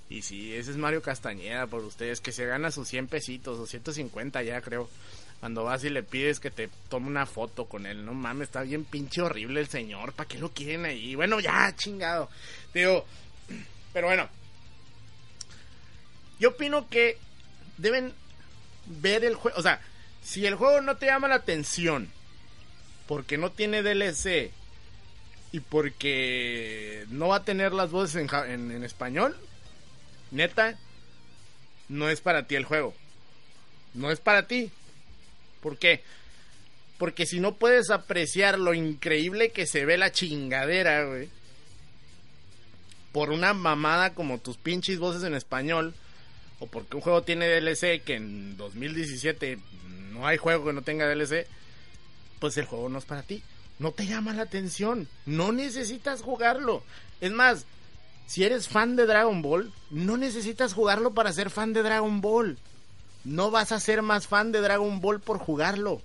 Y 0.09 0.23
sí, 0.23 0.55
ese 0.55 0.71
es 0.71 0.77
Mario 0.77 1.03
Castañeda 1.03 1.67
por 1.67 1.83
ustedes, 1.83 2.19
que 2.19 2.31
se 2.31 2.47
gana 2.47 2.71
sus 2.71 2.87
100 2.87 3.09
pesitos 3.09 3.59
o 3.59 3.67
150 3.67 4.41
ya 4.41 4.59
creo. 4.61 4.89
Cuando 5.43 5.65
vas 5.65 5.83
y 5.83 5.89
le 5.89 6.03
pides 6.03 6.39
que 6.39 6.51
te 6.51 6.69
tome 6.87 7.07
una 7.07 7.25
foto 7.25 7.65
con 7.65 7.85
él, 7.85 8.05
no 8.05 8.13
mames, 8.13 8.47
está 8.47 8.61
bien 8.61 8.85
pinche 8.85 9.21
horrible 9.21 9.59
el 9.59 9.67
señor, 9.67 10.13
¿para 10.13 10.25
qué 10.25 10.37
lo 10.37 10.53
quieren 10.53 10.85
ahí? 10.85 11.15
Bueno, 11.15 11.41
ya, 11.41 11.75
chingado. 11.75 12.29
Digo, 12.73 13.05
pero 13.91 14.07
bueno. 14.07 14.29
Yo 16.39 16.51
opino 16.51 16.87
que 16.87 17.17
deben 17.77 18.13
ver 18.85 19.25
el 19.25 19.35
juego, 19.35 19.57
o 19.59 19.61
sea, 19.61 19.81
si 20.23 20.45
el 20.45 20.55
juego 20.55 20.79
no 20.79 20.95
te 20.95 21.07
llama 21.07 21.27
la 21.27 21.35
atención, 21.35 22.09
porque 23.05 23.37
no 23.37 23.51
tiene 23.51 23.83
DLC 23.83 24.49
y 25.51 25.59
porque 25.59 27.05
no 27.09 27.27
va 27.27 27.35
a 27.35 27.43
tener 27.43 27.73
las 27.73 27.91
voces 27.91 28.25
en, 28.33 28.81
español, 28.85 29.35
neta, 30.31 30.79
no 31.89 32.07
es 32.07 32.21
para 32.21 32.47
ti 32.47 32.55
el 32.55 32.63
juego. 32.63 32.93
No 33.93 34.09
es 34.09 34.21
para 34.21 34.47
ti. 34.47 34.71
¿Por 35.63 35.77
qué? 35.77 36.03
Porque 36.97 37.25
si 37.25 37.39
no 37.39 37.55
puedes 37.55 37.89
apreciar 37.89 38.59
lo 38.59 38.73
increíble 38.73 39.49
que 39.49 39.65
se 39.65 39.85
ve 39.85 39.97
la 39.97 40.11
chingadera, 40.11 41.05
güey. 41.05 41.29
Por 43.13 43.31
una 43.31 43.53
mamada 43.53 44.13
como 44.13 44.39
tus 44.39 44.57
pinches 44.57 44.99
voces 44.99 45.23
en 45.23 45.33
español. 45.33 45.93
O 46.59 46.67
porque 46.67 46.97
un 46.97 47.01
juego 47.01 47.23
tiene 47.23 47.47
DLC 47.47 48.03
que 48.03 48.15
en 48.15 48.57
2017 48.57 49.57
no 50.11 50.27
hay 50.27 50.37
juego 50.37 50.65
que 50.65 50.73
no 50.73 50.81
tenga 50.81 51.07
DLC. 51.07 51.47
Pues 52.39 52.57
el 52.57 52.65
juego 52.65 52.89
no 52.89 52.99
es 52.99 53.05
para 53.05 53.23
ti. 53.23 53.41
No 53.79 53.91
te 53.91 54.05
llama 54.05 54.33
la 54.33 54.43
atención. 54.43 55.07
No 55.25 55.51
necesitas 55.53 56.21
jugarlo. 56.21 56.83
Es 57.21 57.31
más, 57.31 57.65
si 58.27 58.43
eres 58.43 58.67
fan 58.67 58.95
de 58.95 59.05
Dragon 59.05 59.41
Ball, 59.41 59.73
no 59.89 60.17
necesitas 60.17 60.73
jugarlo 60.73 61.13
para 61.13 61.31
ser 61.31 61.49
fan 61.49 61.71
de 61.71 61.83
Dragon 61.83 62.19
Ball. 62.19 62.57
No 63.23 63.51
vas 63.51 63.71
a 63.71 63.79
ser 63.79 64.01
más 64.01 64.27
fan 64.27 64.51
de 64.51 64.61
Dragon 64.61 64.99
Ball 64.99 65.19
por 65.19 65.37
jugarlo. 65.37 66.01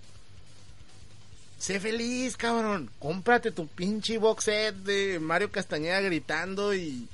Sé 1.58 1.80
feliz, 1.80 2.36
cabrón. 2.36 2.90
Cómprate 3.00 3.50
tu 3.50 3.66
pinche 3.66 4.18
box 4.18 4.44
set 4.44 4.76
de 4.76 5.18
Mario 5.18 5.50
Castañeda 5.50 6.00
gritando 6.00 6.72
y 6.72 7.08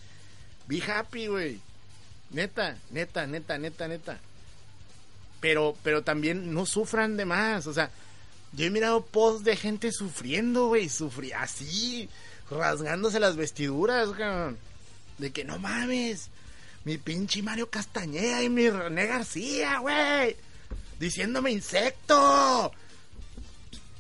be 0.67 0.83
happy, 0.83 1.29
güey. 1.29 1.61
Neta, 2.31 2.77
neta, 2.91 3.27
neta, 3.27 3.57
neta, 3.57 3.89
neta. 3.89 4.21
Pero, 5.41 5.77
pero 5.83 6.03
también 6.03 6.53
no 6.53 6.67
sufran 6.67 7.17
de 7.17 7.25
más. 7.25 7.67
O 7.67 7.73
sea, 7.73 7.91
yo 8.53 8.67
he 8.67 8.71
mirado 8.71 9.07
posts 9.07 9.45
de 9.45 9.57
gente 9.57 9.93
sufriendo, 9.93 10.67
güey. 10.67 10.91
Sufrí 10.91 11.33
así, 11.33 12.11
rasgándose 12.51 13.21
las 13.21 13.37
vestiduras, 13.37 14.11
cabrón. 14.11 14.59
De 15.17 15.33
que 15.33 15.45
no 15.45 15.59
mames. 15.59 16.29
Mi 16.85 16.99
pinche 16.99 17.43
Mario 17.43 17.71
Castañeda 17.71 18.43
y 18.43 18.49
mi 18.51 18.69
René 18.69 19.07
García, 19.07 19.79
güey. 19.79 20.37
Diciéndome 20.99 21.51
insecto. 21.51 22.73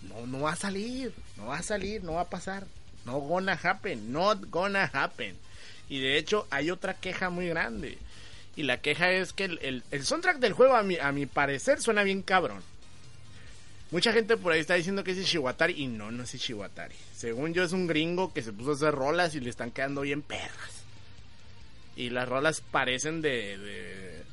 No, 0.02 0.26
no 0.26 0.40
va 0.42 0.52
a 0.52 0.56
salir. 0.56 1.14
No 1.36 1.46
va 1.46 1.58
a 1.58 1.62
salir, 1.62 2.04
no 2.04 2.14
va 2.14 2.22
a 2.22 2.30
pasar. 2.30 2.66
No 3.04 3.18
gonna 3.20 3.58
happen. 3.62 4.12
Not 4.12 4.50
gonna 4.50 4.84
happen. 4.92 5.36
Y 5.88 6.00
de 6.00 6.18
hecho 6.18 6.46
hay 6.50 6.70
otra 6.70 6.94
queja 6.94 7.30
muy 7.30 7.48
grande. 7.48 7.98
Y 8.56 8.62
la 8.64 8.80
queja 8.80 9.10
es 9.10 9.32
que 9.32 9.44
el, 9.44 9.58
el- 9.62 9.82
el 9.90 10.04
soundtrack 10.04 10.38
del 10.38 10.52
juego, 10.52 10.76
a 10.76 10.82
mi, 10.82 10.96
a 10.98 11.10
mi 11.10 11.26
parecer, 11.26 11.80
suena 11.80 12.02
bien 12.04 12.22
cabrón. 12.22 12.62
Mucha 13.90 14.12
gente 14.12 14.36
por 14.36 14.52
ahí 14.52 14.60
está 14.60 14.74
diciendo 14.74 15.04
que 15.04 15.12
es 15.12 15.18
Ishiwatari. 15.18 15.74
Y 15.82 15.86
no, 15.88 16.10
no 16.10 16.22
es 16.22 16.34
Ishiwatari. 16.34 16.94
Según 17.16 17.54
yo, 17.54 17.64
es 17.64 17.72
un 17.72 17.86
gringo 17.86 18.32
que 18.32 18.42
se 18.42 18.52
puso 18.52 18.70
a 18.70 18.74
hacer 18.74 18.94
rolas 18.94 19.34
y 19.34 19.40
le 19.40 19.50
están 19.50 19.70
quedando 19.70 20.02
bien 20.02 20.22
perras. 20.22 20.83
Y 21.96 22.10
las 22.10 22.28
rolas 22.28 22.60
parecen 22.60 23.22
de. 23.22 23.58
de- 23.58 24.24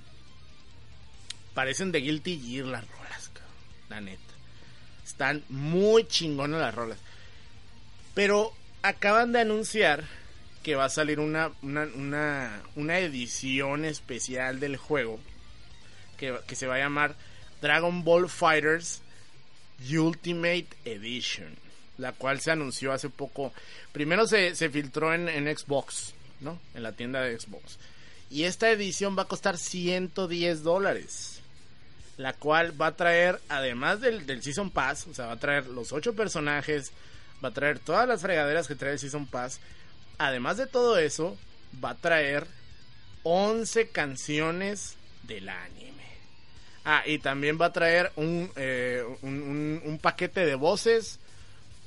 parecen 1.53 1.91
de 1.91 1.99
Guilty 1.99 2.39
Gear 2.39 2.65
las 2.65 2.87
rolas. 2.87 3.31
La 3.89 4.01
neta. 4.01 4.21
Están 5.05 5.43
muy 5.49 6.07
chingonas 6.07 6.61
las 6.61 6.73
rolas. 6.73 6.97
Pero 8.13 8.53
acaban 8.81 9.31
de 9.31 9.41
anunciar 9.41 10.05
que 10.63 10.75
va 10.75 10.85
a 10.85 10.89
salir 10.89 11.19
una, 11.19 11.51
una, 11.61 12.61
una, 12.75 12.99
edición 12.99 13.83
especial 13.83 14.59
del 14.59 14.77
juego 14.77 15.19
que, 16.17 16.37
que 16.47 16.55
se 16.55 16.67
va 16.67 16.75
a 16.75 16.79
llamar 16.79 17.15
Dragon 17.61 18.03
Ball 18.03 18.29
Fighters 18.29 19.01
Ultimate 19.91 20.67
Edition, 20.85 21.55
la 21.97 22.13
cual 22.13 22.39
se 22.41 22.51
anunció 22.51 22.91
hace 22.91 23.09
poco. 23.09 23.53
Primero 23.91 24.27
se, 24.27 24.55
se 24.55 24.69
filtró 24.69 25.13
en 25.13 25.57
Xbox, 25.57 26.13
¿no? 26.41 26.59
En 26.73 26.83
la 26.83 26.91
tienda 26.93 27.21
de 27.21 27.39
Xbox. 27.39 27.77
Y 28.29 28.43
esta 28.43 28.69
edición 28.69 29.17
va 29.17 29.23
a 29.23 29.27
costar 29.27 29.57
110 29.57 30.63
dólares. 30.63 31.39
La 32.17 32.33
cual 32.33 32.79
va 32.79 32.87
a 32.87 32.95
traer, 32.95 33.39
además 33.49 34.01
del, 34.01 34.25
del 34.25 34.43
Season 34.43 34.69
Pass, 34.69 35.07
o 35.07 35.13
sea, 35.13 35.27
va 35.27 35.33
a 35.33 35.39
traer 35.39 35.67
los 35.67 35.91
8 35.91 36.13
personajes, 36.13 36.91
va 37.43 37.49
a 37.49 37.53
traer 37.53 37.79
todas 37.79 38.07
las 38.07 38.21
fregaderas 38.21 38.67
que 38.67 38.75
trae 38.75 38.93
el 38.93 38.99
Season 38.99 39.25
Pass. 39.25 39.59
Además 40.17 40.57
de 40.57 40.67
todo 40.67 40.97
eso, 40.97 41.37
va 41.83 41.91
a 41.91 41.95
traer 41.95 42.45
11 43.23 43.89
canciones 43.89 44.95
del 45.23 45.49
anime. 45.49 45.91
Ah, 46.83 47.03
y 47.05 47.19
también 47.19 47.59
va 47.61 47.67
a 47.67 47.73
traer 47.73 48.11
un, 48.15 48.51
eh, 48.55 49.03
un, 49.21 49.99
paquete 50.01 50.45
de 50.45 50.55
voces 50.55 51.19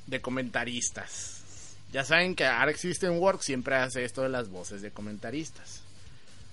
de 0.07 0.21
comentaristas. 0.21 1.43
Ya 1.91 2.03
saben 2.03 2.35
que 2.35 2.45
Arc 2.45 2.75
System 2.75 3.17
Works 3.19 3.45
siempre 3.45 3.75
hace 3.75 4.03
esto 4.03 4.21
de 4.23 4.29
las 4.29 4.49
voces 4.49 4.81
de 4.81 4.91
comentaristas. 4.91 5.81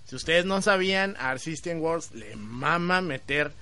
Si 0.07 0.17
ustedes 0.17 0.45
no 0.45 0.63
sabían, 0.63 1.17
Arc 1.19 1.39
System 1.39 1.81
Works 1.81 2.13
le 2.13 2.37
mama 2.37 3.01
meter 3.01 3.53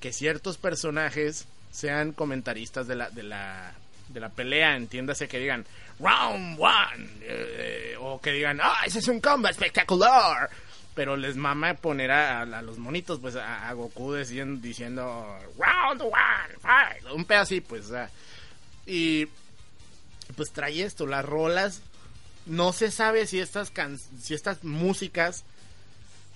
que 0.00 0.12
ciertos 0.12 0.56
personajes 0.56 1.46
sean 1.70 2.12
comentaristas 2.12 2.86
de 2.86 2.94
la, 2.94 3.10
de 3.10 3.22
la, 3.22 3.74
de 4.08 4.20
la 4.20 4.28
pelea, 4.28 4.76
entiéndase 4.76 5.28
que 5.28 5.38
digan 5.38 5.66
round 6.00 6.58
one 6.58 7.08
eh, 7.22 7.96
o 7.98 8.20
que 8.20 8.32
digan 8.32 8.60
ah 8.62 8.82
ese 8.84 8.98
es 8.98 9.08
un 9.08 9.20
combat 9.20 9.52
espectacular 9.52 10.50
pero 10.94 11.16
les 11.16 11.36
mama 11.36 11.74
poner 11.74 12.10
a, 12.10 12.44
los 12.62 12.78
monitos 12.78 13.18
pues 13.18 13.34
a, 13.34 13.72
Goku 13.72 14.14
diciendo, 14.14 15.38
round 15.58 16.02
one 16.02 16.58
fight 16.60 17.04
un 17.12 17.24
pedo 17.24 17.44
pues 17.66 17.90
y 18.86 19.26
pues 20.36 20.50
trae 20.50 20.82
esto 20.82 21.06
las 21.06 21.24
rolas 21.24 21.80
no 22.46 22.72
se 22.72 22.90
sabe 22.90 23.26
si 23.26 23.40
estas 23.40 23.70
can 23.70 23.98
si 24.20 24.34
estas 24.34 24.64
músicas 24.64 25.44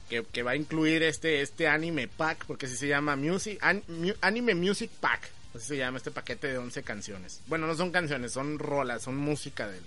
que, 0.09 0.25
que, 0.25 0.43
va 0.43 0.53
a 0.53 0.57
incluir 0.57 1.03
este 1.03 1.43
este 1.43 1.69
anime 1.69 2.09
pack 2.09 2.47
porque 2.47 2.67
así 2.67 2.77
se 2.77 2.89
llama 2.89 3.17
music 3.17 3.59
an, 3.61 3.83
mu, 3.89 4.13
anime 4.23 4.55
music 4.55 4.91
pack 5.01 5.31
así 5.55 5.67
se 5.67 5.77
llama 5.77 5.99
este 5.99 6.11
paquete 6.11 6.47
de 6.49 6.59
11 6.59 6.83
canciones. 6.83 7.41
Bueno 7.47 7.67
no 7.67 7.75
son 7.75 7.91
canciones 7.91 8.33
son 8.33 8.59
rolas 8.59 9.03
son 9.03 9.17
música 9.17 9.69
del 9.69 9.83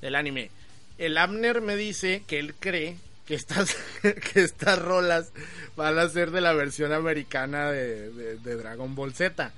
del 0.00 0.14
anime. 0.14 0.50
El 0.98 1.18
Abner 1.18 1.60
me 1.60 1.76
dice 1.76 2.22
que 2.26 2.38
él 2.38 2.54
cree 2.54 2.96
que 3.26 3.34
estas 3.34 3.76
que 4.02 4.40
estas 4.42 4.78
rolas 4.78 5.32
van 5.76 5.98
a 5.98 6.08
ser 6.08 6.30
de 6.30 6.40
la 6.40 6.52
versión 6.52 6.92
americana 6.92 7.72
de, 7.72 8.10
de, 8.12 8.36
de 8.36 8.56
Dragon 8.56 8.94
Ball 8.94 9.14
Z 9.14 9.52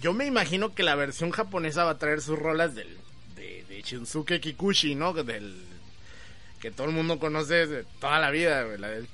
yo 0.00 0.12
me 0.12 0.26
imagino 0.26 0.74
que 0.74 0.82
la 0.82 0.94
versión 0.94 1.30
japonesa 1.30 1.84
va 1.84 1.92
a 1.92 1.98
traer 1.98 2.20
sus 2.20 2.38
rolas 2.38 2.74
del 2.74 2.96
de, 3.34 3.64
de 3.68 3.82
Shinsuke 3.82 4.40
Kikuchi, 4.40 4.94
¿no? 4.94 5.12
Del 5.12 5.54
que 6.60 6.70
todo 6.70 6.86
el 6.86 6.94
mundo 6.94 7.18
conoce 7.18 7.66
de 7.66 7.84
toda 8.00 8.18
la 8.18 8.30
vida, 8.30 8.64
la 8.78 8.88
del 8.88 9.06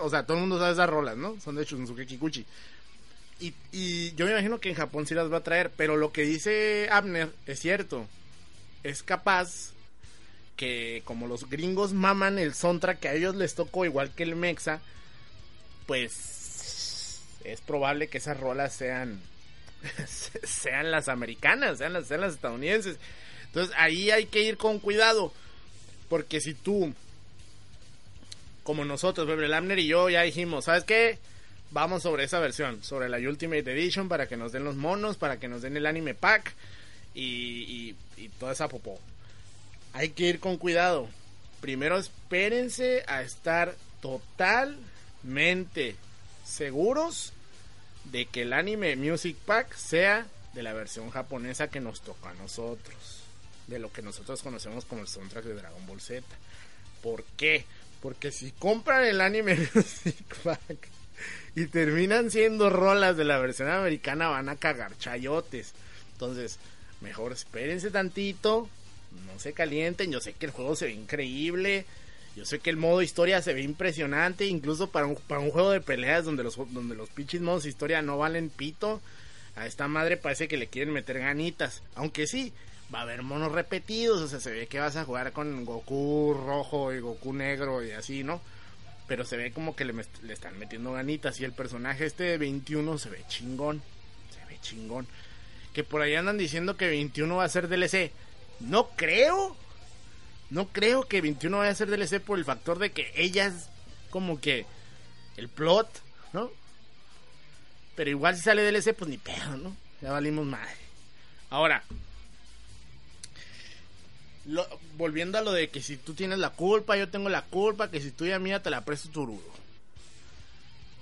o 0.00 0.10
sea, 0.10 0.24
todo 0.24 0.36
el 0.36 0.40
mundo 0.40 0.58
sabe 0.58 0.72
esas 0.72 0.88
rolas, 0.88 1.16
¿no? 1.16 1.38
Son 1.40 1.54
de 1.54 1.64
Shunsuke 1.64 2.06
Kikuchi. 2.06 2.44
Y, 3.40 3.54
y 3.72 4.14
yo 4.14 4.24
me 4.26 4.32
imagino 4.32 4.60
que 4.60 4.70
en 4.70 4.74
Japón 4.76 5.06
sí 5.06 5.14
las 5.14 5.32
va 5.32 5.38
a 5.38 5.42
traer, 5.42 5.70
pero 5.76 5.96
lo 5.96 6.12
que 6.12 6.22
dice 6.22 6.88
Abner 6.90 7.30
es 7.46 7.58
cierto. 7.58 8.06
Es 8.82 9.02
capaz 9.02 9.72
que 10.56 11.02
como 11.04 11.26
los 11.26 11.48
gringos 11.48 11.92
maman 11.92 12.38
el 12.38 12.54
soundtrack 12.54 13.00
que 13.00 13.08
a 13.08 13.14
ellos 13.14 13.34
les 13.34 13.54
tocó 13.54 13.84
igual 13.84 14.10
que 14.10 14.22
el 14.22 14.36
Mexa, 14.36 14.80
pues 15.86 17.20
es 17.44 17.60
probable 17.60 18.08
que 18.08 18.18
esas 18.18 18.38
rolas 18.38 18.72
sean 18.74 19.20
sean 20.44 20.90
las 20.90 21.08
americanas, 21.08 21.78
sean 21.78 21.92
las, 21.92 22.06
sean 22.06 22.20
las 22.20 22.34
estadounidenses. 22.34 22.98
Entonces 23.46 23.74
ahí 23.78 24.10
hay 24.10 24.26
que 24.26 24.42
ir 24.42 24.56
con 24.56 24.78
cuidado, 24.78 25.32
porque 26.08 26.40
si 26.40 26.54
tú 26.54 26.94
como 28.62 28.84
nosotros, 28.84 29.28
el 29.28 29.54
Amner 29.54 29.78
y 29.78 29.86
yo 29.86 30.08
ya 30.08 30.22
dijimos, 30.22 30.66
¿sabes 30.66 30.84
qué? 30.84 31.18
Vamos 31.70 32.02
sobre 32.02 32.24
esa 32.24 32.38
versión, 32.38 32.82
sobre 32.82 33.08
la 33.08 33.16
Ultimate 33.18 33.72
Edition 33.72 34.08
para 34.08 34.28
que 34.28 34.36
nos 34.36 34.52
den 34.52 34.64
los 34.64 34.76
monos, 34.76 35.16
para 35.16 35.38
que 35.38 35.48
nos 35.48 35.62
den 35.62 35.76
el 35.76 35.86
anime 35.86 36.14
pack 36.14 36.54
y, 37.14 37.22
y, 37.26 37.96
y 38.22 38.28
toda 38.28 38.52
esa 38.52 38.68
popó 38.68 38.98
hay 39.92 40.10
que 40.10 40.24
ir 40.24 40.40
con 40.40 40.56
cuidado. 40.56 41.08
Primero 41.60 41.98
espérense 41.98 43.04
a 43.06 43.22
estar 43.22 43.76
totalmente 44.00 45.96
seguros 46.44 47.32
de 48.04 48.26
que 48.26 48.42
el 48.42 48.52
anime 48.52 48.96
Music 48.96 49.36
Pack 49.46 49.74
sea 49.76 50.26
de 50.54 50.62
la 50.62 50.72
versión 50.72 51.10
japonesa 51.10 51.68
que 51.68 51.80
nos 51.80 52.00
toca 52.00 52.30
a 52.30 52.34
nosotros. 52.34 53.20
De 53.68 53.78
lo 53.78 53.92
que 53.92 54.02
nosotros 54.02 54.42
conocemos 54.42 54.84
como 54.84 55.02
el 55.02 55.08
soundtrack 55.08 55.44
de 55.44 55.54
Dragon 55.54 55.86
Ball 55.86 56.00
Z. 56.00 56.26
¿Por 57.00 57.22
qué? 57.36 57.64
Porque 58.00 58.32
si 58.32 58.50
compran 58.52 59.04
el 59.04 59.20
anime 59.20 59.56
Music 59.74 60.16
Pack 60.42 60.88
y 61.54 61.66
terminan 61.66 62.30
siendo 62.30 62.70
rolas 62.70 63.16
de 63.16 63.24
la 63.24 63.38
versión 63.38 63.68
americana 63.68 64.28
van 64.28 64.48
a 64.48 64.56
cagar 64.56 64.98
chayotes. 64.98 65.74
Entonces, 66.14 66.58
mejor 67.02 67.32
espérense 67.32 67.90
tantito, 67.90 68.68
no 69.26 69.38
se 69.38 69.52
calienten. 69.52 70.10
Yo 70.10 70.20
sé 70.20 70.32
que 70.32 70.46
el 70.46 70.52
juego 70.52 70.76
se 70.76 70.86
ve 70.86 70.92
increíble. 70.92 71.84
Yo 72.34 72.46
sé 72.46 72.60
que 72.60 72.70
el 72.70 72.76
modo 72.76 73.02
historia 73.02 73.42
se 73.42 73.52
ve 73.52 73.62
impresionante. 73.62 74.46
Incluso 74.46 74.90
para 74.90 75.06
un, 75.06 75.16
para 75.16 75.40
un 75.40 75.50
juego 75.50 75.70
de 75.70 75.80
peleas 75.80 76.24
donde 76.24 76.42
los, 76.42 76.56
donde 76.72 76.94
los 76.94 77.10
pinches 77.10 77.40
modos 77.40 77.66
historia 77.66 78.02
no 78.02 78.18
valen 78.18 78.50
pito. 78.50 79.00
A 79.54 79.66
esta 79.66 79.86
madre 79.86 80.16
parece 80.16 80.48
que 80.48 80.56
le 80.56 80.68
quieren 80.68 80.94
meter 80.94 81.18
ganitas. 81.18 81.82
Aunque 81.94 82.26
sí, 82.26 82.52
va 82.94 83.00
a 83.00 83.02
haber 83.02 83.22
monos 83.22 83.52
repetidos. 83.52 84.22
O 84.22 84.28
sea, 84.28 84.40
se 84.40 84.50
ve 84.50 84.66
que 84.66 84.80
vas 84.80 84.96
a 84.96 85.04
jugar 85.04 85.32
con 85.32 85.64
Goku 85.64 86.34
rojo 86.34 86.92
y 86.92 87.00
Goku 87.00 87.32
negro 87.32 87.84
y 87.84 87.90
así, 87.92 88.24
¿no? 88.24 88.40
Pero 89.08 89.24
se 89.24 89.36
ve 89.36 89.52
como 89.52 89.76
que 89.76 89.84
le, 89.84 89.92
le 90.22 90.32
están 90.32 90.58
metiendo 90.58 90.92
ganitas. 90.92 91.38
Y 91.40 91.44
el 91.44 91.52
personaje 91.52 92.06
este 92.06 92.24
de 92.24 92.38
21 92.38 92.96
se 92.96 93.10
ve 93.10 93.24
chingón. 93.28 93.82
Se 94.34 94.44
ve 94.46 94.58
chingón. 94.62 95.06
Que 95.72 95.84
por 95.84 96.02
ahí 96.02 96.14
andan 96.14 96.38
diciendo 96.38 96.76
que 96.76 96.88
21 96.88 97.36
va 97.36 97.44
a 97.44 97.48
ser 97.48 97.68
DLC. 97.68 98.12
No 98.60 98.90
creo. 98.90 99.56
No 100.50 100.68
creo 100.68 101.04
que 101.04 101.20
21 101.20 101.58
vaya 101.58 101.70
a 101.70 101.74
ser 101.74 101.88
DLC 101.88 102.20
por 102.20 102.38
el 102.38 102.44
factor 102.44 102.78
de 102.78 102.92
que 102.92 103.10
ella 103.14 103.46
es 103.46 103.68
como 104.10 104.40
que 104.40 104.66
el 105.36 105.48
plot, 105.48 105.88
¿no? 106.34 106.50
Pero 107.96 108.10
igual 108.10 108.36
si 108.36 108.42
sale 108.42 108.62
DLC, 108.62 108.94
pues 108.94 109.10
ni 109.10 109.18
pedo, 109.18 109.56
¿no? 109.56 109.76
Ya 110.02 110.12
valimos 110.12 110.44
madre. 110.44 110.76
Ahora, 111.48 111.82
volviendo 114.96 115.38
a 115.38 115.42
lo 115.42 115.52
de 115.52 115.68
que 115.68 115.82
si 115.82 115.96
tú 115.96 116.14
tienes 116.14 116.38
la 116.38 116.50
culpa, 116.50 116.96
yo 116.96 117.08
tengo 117.08 117.28
la 117.28 117.42
culpa, 117.42 117.90
que 117.90 118.00
si 118.00 118.10
tú 118.10 118.26
ya 118.26 118.38
mía 118.38 118.62
te 118.62 118.70
la 118.70 118.84
presto 118.84 119.08
turudo. 119.10 119.52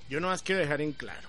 Yo 0.08 0.20
no 0.20 0.28
más 0.28 0.42
quiero 0.42 0.60
dejar 0.60 0.80
en 0.80 0.92
claro. 0.92 1.28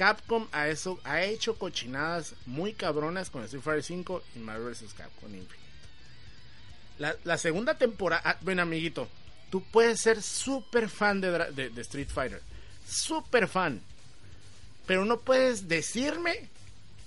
Capcom 0.00 0.48
a 0.50 0.66
eso, 0.68 0.98
ha 1.04 1.24
hecho 1.24 1.56
cochinadas 1.56 2.34
muy 2.46 2.72
cabronas 2.72 3.28
con 3.28 3.44
Street 3.44 3.62
Fighter 3.62 3.84
5 3.84 4.22
y 4.34 4.38
Marvel 4.38 4.72
vs. 4.72 4.94
Capcom 4.96 5.28
Infinite. 5.28 5.58
La, 6.98 7.16
la, 7.24 7.36
segunda 7.36 7.74
temporada, 7.74 8.22
ah, 8.24 8.38
bueno 8.40 8.62
amiguito, 8.62 9.08
tú 9.50 9.62
puedes 9.62 10.00
ser 10.00 10.22
súper 10.22 10.88
fan 10.88 11.20
de, 11.20 11.70
Street 11.82 12.08
Fighter, 12.08 12.40
súper 12.88 13.46
fan, 13.46 13.82
pero 14.86 15.04
no 15.04 15.20
puedes 15.20 15.68
decirme 15.68 16.48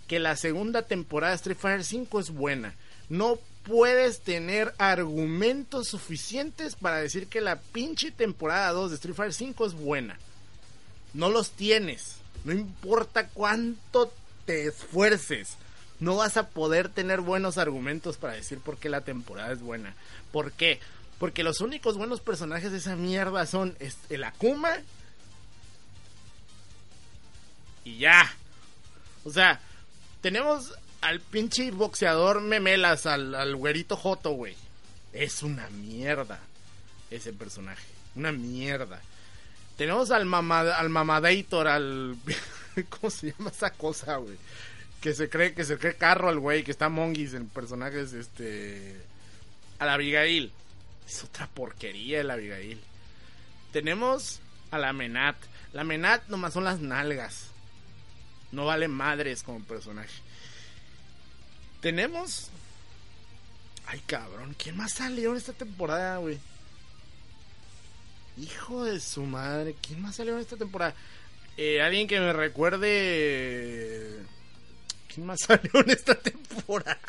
que 0.08 0.20
la 0.20 0.36
segunda 0.36 0.84
temporada 0.84 1.32
de 1.32 1.38
Street 1.38 1.58
Fighter 1.58 1.84
5 1.84 2.20
es 2.20 2.30
buena. 2.30 2.76
No 3.10 3.40
puedes 3.64 4.20
tener 4.20 4.72
argumentos 4.78 5.88
suficientes 5.88 6.76
para 6.76 6.98
decir 6.98 7.26
que 7.26 7.42
la 7.42 7.60
pinche 7.60 8.12
temporada 8.12 8.72
2 8.72 8.92
de 8.92 8.96
Street 8.98 9.16
Fighter 9.16 9.34
5 9.34 9.66
es 9.66 9.74
buena. 9.74 10.20
No 11.16 11.30
los 11.30 11.50
tienes. 11.54 12.22
No 12.44 12.54
importa 12.54 13.30
cuánto 13.30 14.14
te 14.46 14.68
esfuerces, 14.68 15.58
no 16.00 16.18
vas 16.18 16.38
a 16.38 16.50
poder 16.50 16.90
tener 16.90 17.22
buenos 17.22 17.58
argumentos 17.58 18.18
para 18.18 18.34
decir 18.34 18.60
por 18.60 18.78
qué 18.78 18.90
la 18.90 19.02
temporada 19.02 19.54
es 19.54 19.62
buena. 19.62 19.94
¿Por 20.32 20.52
qué? 20.52 20.80
Porque 21.20 21.44
los 21.44 21.62
únicos 21.62 21.98
buenos 21.98 22.20
personajes 22.20 22.72
de 22.72 22.80
esa 22.80 22.96
mierda 22.96 23.46
son 23.46 23.78
el 24.10 24.24
Akuma 24.24 24.72
y 27.86 28.00
ya. 28.00 28.34
O 29.24 29.32
sea, 29.32 29.62
tenemos 30.22 30.74
al 31.02 31.22
pinche 31.22 31.72
boxeador 31.72 32.42
Memelas, 32.42 33.06
al, 33.06 33.36
al 33.36 33.56
güerito 33.56 33.96
Joto, 33.96 34.32
güey. 34.32 34.56
Es 35.14 35.44
una 35.44 35.70
mierda 35.70 36.40
ese 37.12 37.32
personaje. 37.32 37.86
Una 38.16 38.32
mierda. 38.32 39.02
Tenemos 39.78 40.12
al, 40.12 40.26
mamad, 40.26 40.72
al 40.72 40.90
mamadator, 40.90 41.68
al... 41.68 42.16
¿Cómo 42.90 43.10
se 43.10 43.32
llama 43.32 43.50
esa 43.50 43.72
cosa, 43.72 44.18
güey? 44.18 44.38
Que 45.02 45.14
se 45.14 45.30
cree 45.30 45.54
que 45.54 45.64
se 45.64 45.78
cree 45.78 45.96
carro 45.96 46.30
al 46.30 46.40
güey, 46.40 46.64
que 46.64 46.72
está 46.72 46.90
Monguis 46.90 47.34
en 47.34 47.48
personajes, 47.48 48.14
este... 48.14 49.02
A 49.80 49.86
la 49.86 49.94
Abigail. 49.94 50.52
Es 51.08 51.24
otra 51.24 51.48
porquería 51.48 52.22
el 52.22 52.32
Abigail. 52.32 52.80
Tenemos 53.72 54.40
a 54.72 54.78
la 54.78 54.94
Menat. 54.94 55.36
La 55.74 55.84
Menat 55.84 56.28
nomás 56.28 56.54
son 56.54 56.64
las 56.64 56.80
nalgas. 56.80 57.47
No 58.52 58.66
vale 58.66 58.88
madres 58.88 59.43
como 59.43 59.64
personaje. 59.64 60.22
Tenemos... 61.82 62.50
Ay, 63.86 64.02
cabrón. 64.06 64.56
¿Quién 64.58 64.78
más 64.78 64.93
salió 64.93 65.32
en 65.32 65.38
esta 65.38 65.54
temporada, 65.54 66.18
güey? 66.18 66.39
Hijo 68.38 68.86
de 68.86 69.00
su 69.00 69.24
madre, 69.24 69.76
¿quién 69.82 70.02
más 70.02 70.16
salió 70.16 70.34
en 70.34 70.42
esta 70.42 70.58
temporada? 70.58 70.96
Eh, 71.58 71.82
alguien 71.82 72.08
que 72.08 72.20
me 72.20 72.34
recuerde. 72.34 74.20
¿Quién 75.14 75.28
más 75.28 75.42
salió 75.48 75.72
en 75.82 75.90
esta 75.92 76.16
temporada? 76.16 77.00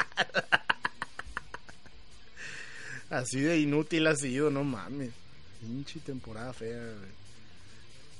Así 3.09 3.41
de 3.41 3.59
inútil 3.59 4.07
ha 4.07 4.17
sido, 4.17 4.51
no 4.51 4.65
mames. 4.65 5.13
Pinche 5.61 6.01
temporada 6.01 6.53
fea. 6.53 6.93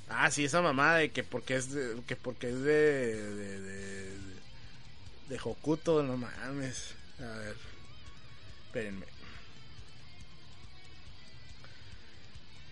Ah, 0.09 0.31
sí, 0.31 0.45
esa 0.45 0.61
mamá 0.61 0.95
de 0.95 1.11
que 1.11 1.23
porque 1.23 1.55
es 1.55 1.71
de, 1.71 2.01
que 2.07 2.15
porque 2.15 2.49
es 2.49 2.59
de 2.61 3.21
de, 3.35 3.59
de, 3.61 4.09
de 5.29 5.39
Hokuto, 5.43 6.01
no 6.01 6.17
mames. 6.17 6.95
A 7.19 7.37
ver. 7.37 7.55
Espérenme. 8.67 9.05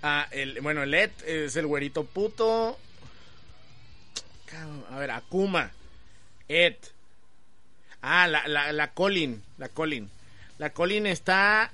Ah, 0.06 0.28
el, 0.32 0.60
bueno, 0.60 0.84
el 0.84 0.94
Ed 0.94 1.12
es 1.26 1.56
el 1.56 1.66
güerito 1.66 2.04
puto. 2.04 2.78
A 4.92 5.00
ver, 5.00 5.12
Akuma. 5.12 5.72
Ed. 6.50 6.76
Ah, 8.02 8.28
la, 8.28 8.46
la, 8.48 8.74
la 8.74 8.92
Colin. 8.94 9.42
La 9.58 9.70
Colin. 9.70 10.10
La 10.58 10.72
Colin 10.72 11.08
está. 11.08 11.72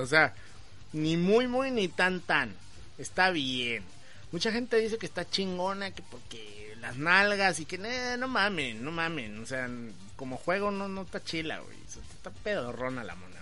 O 0.00 0.06
sea, 0.06 0.34
ni 0.92 1.16
muy, 1.16 1.46
muy, 1.48 1.70
ni 1.70 1.88
tan, 1.88 2.20
tan. 2.20 2.54
Está 2.98 3.30
bien. 3.30 3.82
Mucha 4.30 4.52
gente 4.52 4.76
dice 4.78 4.96
que 4.98 5.06
está 5.06 5.28
chingona, 5.28 5.90
que 5.90 6.02
porque 6.02 6.74
las 6.80 6.96
nalgas 6.96 7.60
y 7.60 7.66
que 7.66 7.78
"Nah, 7.78 8.16
no 8.16 8.28
mamen, 8.28 8.82
no 8.84 8.90
mamen. 8.90 9.40
O 9.42 9.46
sea, 9.46 9.68
como 10.22 10.36
juego 10.36 10.70
no, 10.70 10.86
no 10.86 11.02
está 11.02 11.20
chila, 11.20 11.58
güey. 11.58 11.76
Está 12.14 12.30
pedorrona 12.30 13.02
la 13.02 13.16
mona. 13.16 13.40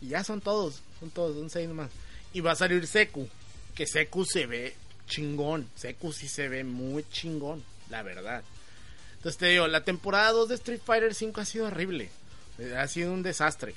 Y 0.00 0.08
ya 0.08 0.24
son 0.24 0.40
todos, 0.40 0.82
son 0.98 1.10
todos, 1.10 1.36
son 1.36 1.48
seis 1.48 1.68
nomás. 1.68 1.92
Y 2.32 2.40
va 2.40 2.50
a 2.50 2.56
salir 2.56 2.84
Seku, 2.88 3.28
que 3.76 3.86
Seku 3.86 4.24
se 4.24 4.46
ve 4.46 4.74
chingón. 5.06 5.68
Seku 5.76 6.12
sí 6.12 6.26
se 6.26 6.48
ve 6.48 6.64
muy 6.64 7.04
chingón, 7.12 7.62
la 7.88 8.02
verdad. 8.02 8.42
Entonces 9.18 9.38
te 9.38 9.46
digo, 9.46 9.68
la 9.68 9.84
temporada 9.84 10.32
2 10.32 10.48
de 10.48 10.54
Street 10.56 10.80
Fighter 10.84 11.14
5 11.14 11.40
ha 11.40 11.44
sido 11.44 11.66
horrible. 11.66 12.10
Ha 12.76 12.88
sido 12.88 13.12
un 13.12 13.22
desastre. 13.22 13.76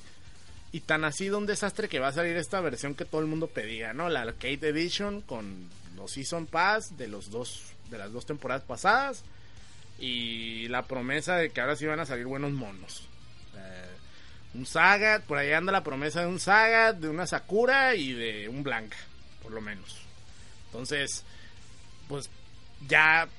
Y 0.71 0.79
tan 0.79 1.05
ha 1.05 1.11
sido 1.11 1.37
un 1.37 1.45
desastre 1.45 1.87
que 1.89 1.99
va 1.99 2.07
a 2.07 2.13
salir 2.13 2.37
esta 2.37 2.59
versión 2.59 2.95
que 2.95 3.05
todo 3.05 3.21
el 3.21 3.27
mundo 3.27 3.45
pedía, 3.45 3.93
¿no? 3.93 4.09
La 4.09 4.21
Arcade 4.21 4.69
Edition 4.69 5.21
con 5.21 5.69
los 5.95 6.13
Season 6.13 6.47
Pass 6.47 6.97
de 6.97 7.07
los 7.07 7.29
dos 7.29 7.61
de 7.91 7.99
las 7.99 8.11
dos 8.11 8.25
temporadas 8.25 8.63
pasadas 8.63 9.23
y 10.01 10.67
la 10.69 10.81
promesa 10.81 11.37
de 11.37 11.51
que 11.51 11.61
ahora 11.61 11.75
sí 11.75 11.85
van 11.85 11.99
a 11.99 12.07
salir 12.07 12.25
buenos 12.25 12.51
monos. 12.51 13.07
Un 14.53 14.65
Saga, 14.65 15.21
por 15.25 15.37
ahí 15.37 15.53
anda 15.53 15.71
la 15.71 15.83
promesa 15.83 16.21
de 16.21 16.27
un 16.27 16.39
Saga, 16.39 16.91
de 16.91 17.07
una 17.07 17.25
Sakura 17.27 17.95
y 17.95 18.11
de 18.11 18.49
un 18.49 18.63
Blanca, 18.63 18.97
por 19.43 19.53
lo 19.53 19.61
menos. 19.61 20.01
Entonces, 20.65 21.23
pues 22.09 22.29
ya 22.89 23.29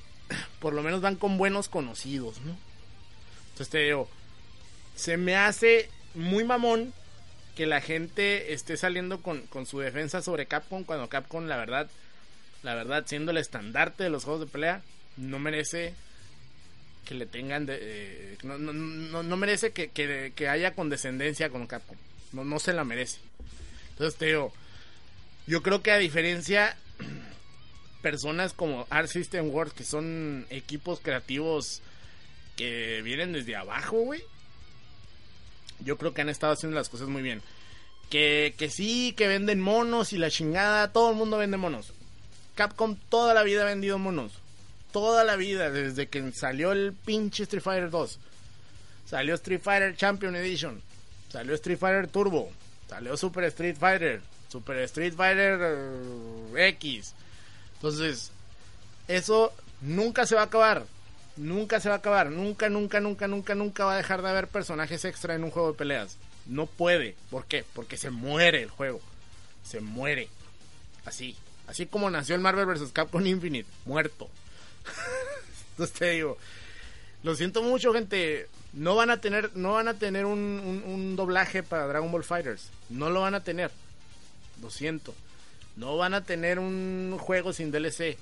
por 0.61 0.73
lo 0.73 0.83
menos 0.83 1.01
van 1.03 1.17
con 1.17 1.37
buenos 1.37 1.69
conocidos, 1.69 2.41
¿no? 2.43 2.57
Entonces 3.51 3.69
te 3.69 3.79
digo, 3.79 4.09
se 4.95 5.17
me 5.17 5.37
hace 5.37 5.91
muy 6.15 6.45
mamón 6.45 6.95
que 7.57 7.67
la 7.67 7.81
gente 7.81 8.55
esté 8.55 8.77
saliendo 8.77 9.21
con, 9.21 9.43
con 9.49 9.67
su 9.67 9.81
defensa 9.81 10.23
sobre 10.23 10.47
Capcom 10.47 10.85
cuando 10.85 11.09
Capcom 11.09 11.45
la 11.45 11.57
verdad, 11.57 11.91
la 12.63 12.75
verdad 12.75 13.05
siendo 13.05 13.33
el 13.33 13.37
estandarte 13.37 14.05
de 14.05 14.11
los 14.11 14.25
juegos 14.25 14.43
de 14.43 14.47
pelea, 14.47 14.83
no 15.19 15.39
merece 15.39 15.95
que 17.05 17.15
le 17.15 17.27
tengan 17.27 17.67
de, 17.67 17.79
eh, 17.81 18.39
no, 18.45 18.59
no, 18.59 19.23
no, 19.23 19.37
merece 19.37 19.73
que, 19.73 19.91
que, 19.91 20.33
que 20.35 20.49
haya 20.49 20.75
condescendencia 20.75 21.51
con 21.51 21.67
Capcom. 21.67 21.97
No, 22.33 22.45
no 22.45 22.59
se 22.59 22.73
la 22.73 22.85
merece. 22.85 23.19
Entonces 23.91 24.19
te 24.19 24.27
digo, 24.27 24.53
yo 25.47 25.63
creo 25.63 25.83
que 25.83 25.91
a 25.91 25.99
diferencia 25.99 26.77
personas 28.03 28.53
como 28.53 28.87
Art 28.91 29.09
System 29.09 29.51
Works 29.51 29.75
que 29.75 29.85
son 29.85 30.47
equipos 30.51 31.01
creativos 31.01 31.83
que 32.57 33.03
vienen 33.03 33.33
desde 33.33 33.57
abajo, 33.57 33.99
güey. 33.99 34.23
Yo 35.81 35.99
creo 35.99 36.15
que 36.15 36.21
han 36.21 36.29
estado 36.29 36.53
haciendo 36.53 36.77
las 36.77 36.89
cosas 36.89 37.09
muy 37.09 37.23
bien. 37.23 37.43
Que, 38.09 38.55
que 38.57 38.71
sí, 38.71 39.15
que 39.17 39.27
venden 39.27 39.61
monos 39.61 40.13
y 40.13 40.19
la 40.19 40.31
chingada, 40.31 40.93
todo 40.93 41.11
el 41.11 41.17
mundo 41.17 41.39
vende 41.39 41.57
monos. 41.57 41.93
Capcom 42.55 42.97
toda 43.09 43.35
la 43.35 43.43
vida 43.43 43.63
ha 43.63 43.67
vendido 43.67 43.99
monos. 43.99 44.42
Toda 44.93 45.25
la 45.25 45.37
vida, 45.37 45.71
desde 45.71 46.09
que 46.09 46.33
salió 46.33 46.73
el 46.73 46.93
pinche 46.93 47.45
Street 47.45 47.63
Fighter 47.63 47.91
2. 47.91 48.19
Salió 49.07 49.35
Street 49.35 49.61
Fighter 49.63 49.97
Champion 49.97 50.37
Edition. 50.37 50.83
Salió 51.31 51.55
Street 51.55 51.79
Fighter 51.79 52.09
Turbo. 52.09 52.51
Salió 52.89 53.17
Super 53.17 53.45
Street 53.45 53.77
Fighter. 53.79 54.21
Super 54.49 54.79
Street 54.81 55.15
Fighter 55.15 55.59
eh, 55.63 56.69
X. 56.69 57.15
Entonces, 57.77 58.31
eso 59.09 59.53
nunca 59.81 60.27
se 60.27 60.35
va 60.35 60.43
a 60.43 60.45
acabar. 60.45 60.85
Nunca 61.37 61.81
se 61.81 61.89
va 61.89 61.97
a 61.97 61.99
acabar. 61.99 62.31
Nunca, 62.31 62.69
nunca, 62.69 63.01
nunca, 63.01 63.27
nunca, 63.27 63.55
nunca 63.55 63.85
va 63.87 63.95
a 63.95 63.97
dejar 63.97 64.21
de 64.21 64.29
haber 64.29 64.49
personajes 64.49 65.05
extra 65.07 65.35
en 65.35 65.45
un 65.45 65.51
juego 65.51 65.73
de 65.73 65.79
peleas. 65.79 66.19
No 66.45 66.67
puede. 66.67 67.17
¿Por 67.31 67.47
qué? 67.47 67.65
Porque 67.73 67.97
se 67.97 68.11
muere 68.11 68.63
el 68.63 68.71
juego. 68.71 69.01
Se 69.65 69.81
muere. 69.81 70.29
Así. 71.07 71.37
Así 71.67 71.87
como 71.87 72.11
nació 72.11 72.35
el 72.35 72.41
Marvel 72.43 72.67
vs. 72.67 72.93
Capcom 72.93 73.27
Infinite. 73.27 73.69
Muerto. 73.87 74.29
Entonces 75.71 75.99
te 75.99 76.11
digo. 76.11 76.39
Lo 77.23 77.35
siento 77.35 77.63
mucho, 77.63 77.93
gente. 77.93 78.49
No 78.73 78.97
van 78.97 79.11
a 79.11 79.21
tener, 79.21 79.55
no 79.55 79.73
van 79.75 79.89
a 79.89 79.95
tener 79.95 80.25
un, 80.25 80.83
un, 80.87 81.17
doblaje 81.17 81.63
para 81.63 81.87
Dragon 81.87 82.11
Ball 82.11 82.25
Fighters. 82.25 82.71
No 82.89 83.11
lo 83.11 83.21
van 83.21 83.35
a 83.35 83.45
tener. 83.45 83.71
Lo 84.63 84.71
siento. 84.71 85.15
No 85.77 85.97
van 85.97 86.15
a 86.15 86.25
tener 86.25 86.59
un 86.59 87.17
juego 87.21 87.53
sin 87.53 87.71
DLC. 87.71 88.17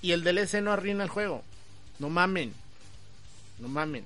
Y 0.00 0.12
el 0.12 0.24
DLC 0.24 0.62
no 0.62 0.72
arruina 0.72 1.04
el 1.04 1.10
juego. 1.10 1.42
No 1.98 2.08
mamen. 2.08 2.52
No 3.58 3.68
mamen. 3.68 4.04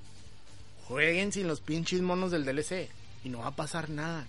Jueguen 0.87 1.31
sin 1.31 1.47
los 1.47 1.61
pinches 1.61 2.01
monos 2.01 2.31
del 2.31 2.45
DLC. 2.45 2.89
Y 3.23 3.29
no 3.29 3.39
va 3.39 3.47
a 3.47 3.55
pasar 3.55 3.89
nada. 3.89 4.27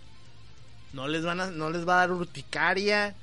No 0.93 1.07
les 1.07 1.25
van 1.25 1.41
a, 1.41 1.51
no 1.51 1.71
les 1.71 1.87
va 1.87 1.97
a 1.97 2.07
dar 2.07 2.13
urticaria. 2.13 3.15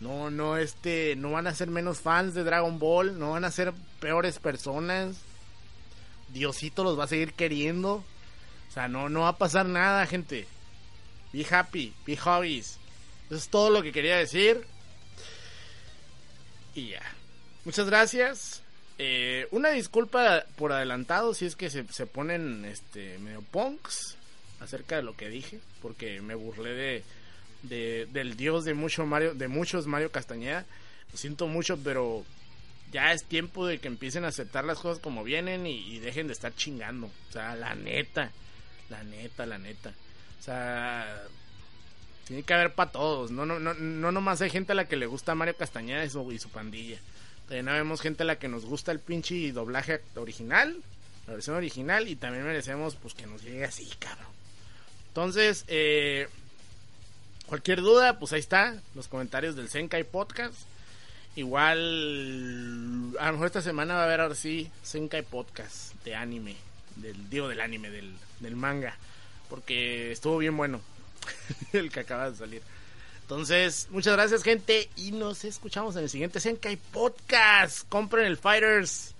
No, 0.00 0.30
no, 0.30 0.56
este, 0.56 1.14
no 1.16 1.32
van 1.32 1.46
a 1.46 1.54
ser 1.54 1.68
menos 1.68 2.00
fans 2.00 2.34
de 2.34 2.42
Dragon 2.42 2.78
Ball. 2.78 3.18
No 3.18 3.32
van 3.32 3.44
a 3.44 3.50
ser 3.50 3.72
peores 4.00 4.38
personas. 4.38 5.18
Diosito 6.28 6.82
los 6.82 6.98
va 6.98 7.04
a 7.04 7.08
seguir 7.08 7.34
queriendo. 7.34 8.02
O 8.68 8.72
sea, 8.72 8.88
no, 8.88 9.08
no 9.08 9.20
va 9.20 9.28
a 9.28 9.38
pasar 9.38 9.66
nada, 9.66 10.06
gente. 10.06 10.46
Be 11.32 11.46
happy, 11.48 11.92
be 12.06 12.16
hobbies. 12.16 12.78
Eso 13.26 13.36
es 13.36 13.48
todo 13.48 13.70
lo 13.70 13.82
que 13.82 13.92
quería 13.92 14.16
decir. 14.16 14.64
Y 16.74 16.88
ya. 16.88 17.02
Muchas 17.64 17.86
gracias. 17.86 18.62
Eh, 18.96 19.48
una 19.50 19.70
disculpa 19.70 20.44
por 20.56 20.72
adelantado 20.72 21.34
si 21.34 21.44
es 21.46 21.56
que 21.56 21.68
se, 21.68 21.86
se, 21.92 22.06
ponen 22.06 22.64
este 22.64 23.18
medio 23.18 23.42
punks 23.42 24.16
acerca 24.60 24.96
de 24.96 25.02
lo 25.02 25.14
que 25.16 25.28
dije. 25.28 25.60
Porque 25.82 26.20
me 26.22 26.34
burlé 26.34 26.70
de, 26.70 27.04
de 27.62 28.06
del 28.12 28.36
dios 28.36 28.64
de 28.64 28.74
mucho 28.74 29.06
Mario, 29.06 29.34
de 29.34 29.48
muchos 29.48 29.86
Mario 29.86 30.10
Castañeda. 30.10 30.66
Lo 31.12 31.18
siento 31.18 31.46
mucho, 31.46 31.78
pero 31.78 32.24
ya 32.92 33.12
es 33.12 33.24
tiempo 33.24 33.66
de 33.66 33.78
que 33.78 33.88
empiecen 33.88 34.24
a 34.24 34.28
aceptar 34.28 34.64
las 34.64 34.78
cosas 34.78 35.00
como 35.00 35.24
vienen 35.24 35.66
y, 35.66 35.98
dejen 35.98 36.26
de 36.26 36.32
estar 36.32 36.54
chingando. 36.54 37.06
O 37.28 37.32
sea, 37.32 37.54
la 37.56 37.74
neta. 37.74 38.30
La 38.88 39.04
neta, 39.04 39.46
la 39.46 39.58
neta. 39.58 39.92
O 40.38 40.42
sea, 40.42 41.22
tiene 42.26 42.42
que 42.42 42.54
haber 42.54 42.74
para 42.74 42.90
todos. 42.90 43.30
No, 43.30 43.46
no, 43.46 43.58
no, 43.58 43.74
no 43.74 44.12
nomás 44.12 44.40
hay 44.42 44.50
gente 44.50 44.72
a 44.72 44.74
la 44.74 44.86
que 44.86 44.96
le 44.96 45.06
gusta 45.06 45.34
Mario 45.34 45.56
Castañeda 45.56 46.04
y 46.04 46.10
su, 46.10 46.32
y 46.32 46.38
su 46.38 46.48
pandilla. 46.50 46.98
También 47.46 47.66
vemos 47.66 48.00
gente 48.00 48.22
a 48.22 48.26
la 48.26 48.38
que 48.38 48.48
nos 48.48 48.64
gusta 48.64 48.92
el 48.92 49.00
pinche 49.00 49.50
doblaje 49.50 50.00
original, 50.14 50.76
la 51.26 51.34
versión 51.34 51.56
original, 51.56 52.06
y 52.08 52.14
también 52.14 52.44
merecemos 52.44 52.94
pues 52.94 53.14
que 53.14 53.26
nos 53.26 53.42
llegue 53.42 53.64
así, 53.64 53.88
cabrón. 53.98 54.28
Entonces, 55.08 55.64
eh, 55.66 56.28
cualquier 57.50 57.80
duda, 57.80 58.16
pues 58.20 58.32
ahí 58.32 58.38
está, 58.38 58.80
los 58.94 59.08
comentarios 59.08 59.56
del 59.56 59.68
Senkai 59.68 60.04
Podcast. 60.04 60.54
Igual, 61.34 63.12
a 63.18 63.26
lo 63.26 63.32
mejor 63.32 63.46
esta 63.48 63.60
semana 63.60 63.94
va 63.94 64.02
a 64.02 64.04
haber 64.04 64.20
ahora 64.20 64.36
sí 64.36 64.70
Senkai 64.84 65.22
Podcast 65.22 65.94
de 66.04 66.14
anime, 66.14 66.54
del 66.94 67.28
digo 67.28 67.48
del 67.48 67.60
anime, 67.60 67.90
del, 67.90 68.14
del 68.38 68.54
manga, 68.54 68.96
porque 69.48 70.12
estuvo 70.12 70.38
bien 70.38 70.56
bueno 70.56 70.80
el 71.72 71.90
que 71.90 71.98
acaba 71.98 72.30
de 72.30 72.36
salir. 72.36 72.62
Entonces, 73.22 73.88
muchas 73.90 74.12
gracias, 74.12 74.44
gente. 74.44 74.88
Y 74.94 75.10
nos 75.10 75.44
escuchamos 75.44 75.96
en 75.96 76.04
el 76.04 76.08
siguiente 76.08 76.38
Senkai 76.38 76.76
Podcast. 76.76 77.88
Compren 77.88 78.26
el 78.26 78.36
Fighters. 78.36 79.14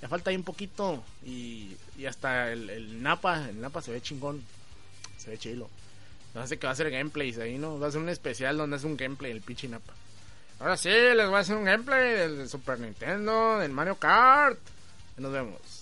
Ya 0.00 0.08
falta 0.08 0.30
ahí 0.30 0.36
un 0.36 0.44
poquito. 0.44 1.04
Y, 1.26 1.76
y 1.98 2.06
hasta 2.06 2.52
el, 2.52 2.70
el, 2.70 3.02
Napa. 3.02 3.48
El 3.50 3.60
Napa 3.60 3.82
se 3.82 3.92
ve 3.92 4.00
chingón. 4.00 4.42
Se 5.18 5.30
ve 5.30 5.38
chilo. 5.38 5.68
Sé 6.44 6.58
que 6.58 6.66
va 6.66 6.70
a 6.70 6.74
hacer 6.74 6.90
gameplays 6.90 7.38
ahí, 7.38 7.56
¿no? 7.56 7.78
Va 7.78 7.88
a 7.88 7.90
ser 7.90 8.00
un 8.00 8.08
especial 8.08 8.56
donde 8.56 8.76
hace 8.76 8.86
un 8.86 8.96
gameplay 8.96 9.32
el 9.32 9.40
pinche 9.40 9.68
Napa. 9.68 9.94
Ahora 10.58 10.76
sí, 10.76 10.88
les 10.88 11.26
voy 11.26 11.36
a 11.36 11.40
hacer 11.40 11.56
un 11.56 11.64
gameplay 11.64 12.12
del 12.12 12.48
Super 12.48 12.78
Nintendo, 12.80 13.58
del 13.58 13.72
Mario 13.72 13.96
Kart. 13.96 14.58
Nos 15.18 15.32
vemos. 15.32 15.75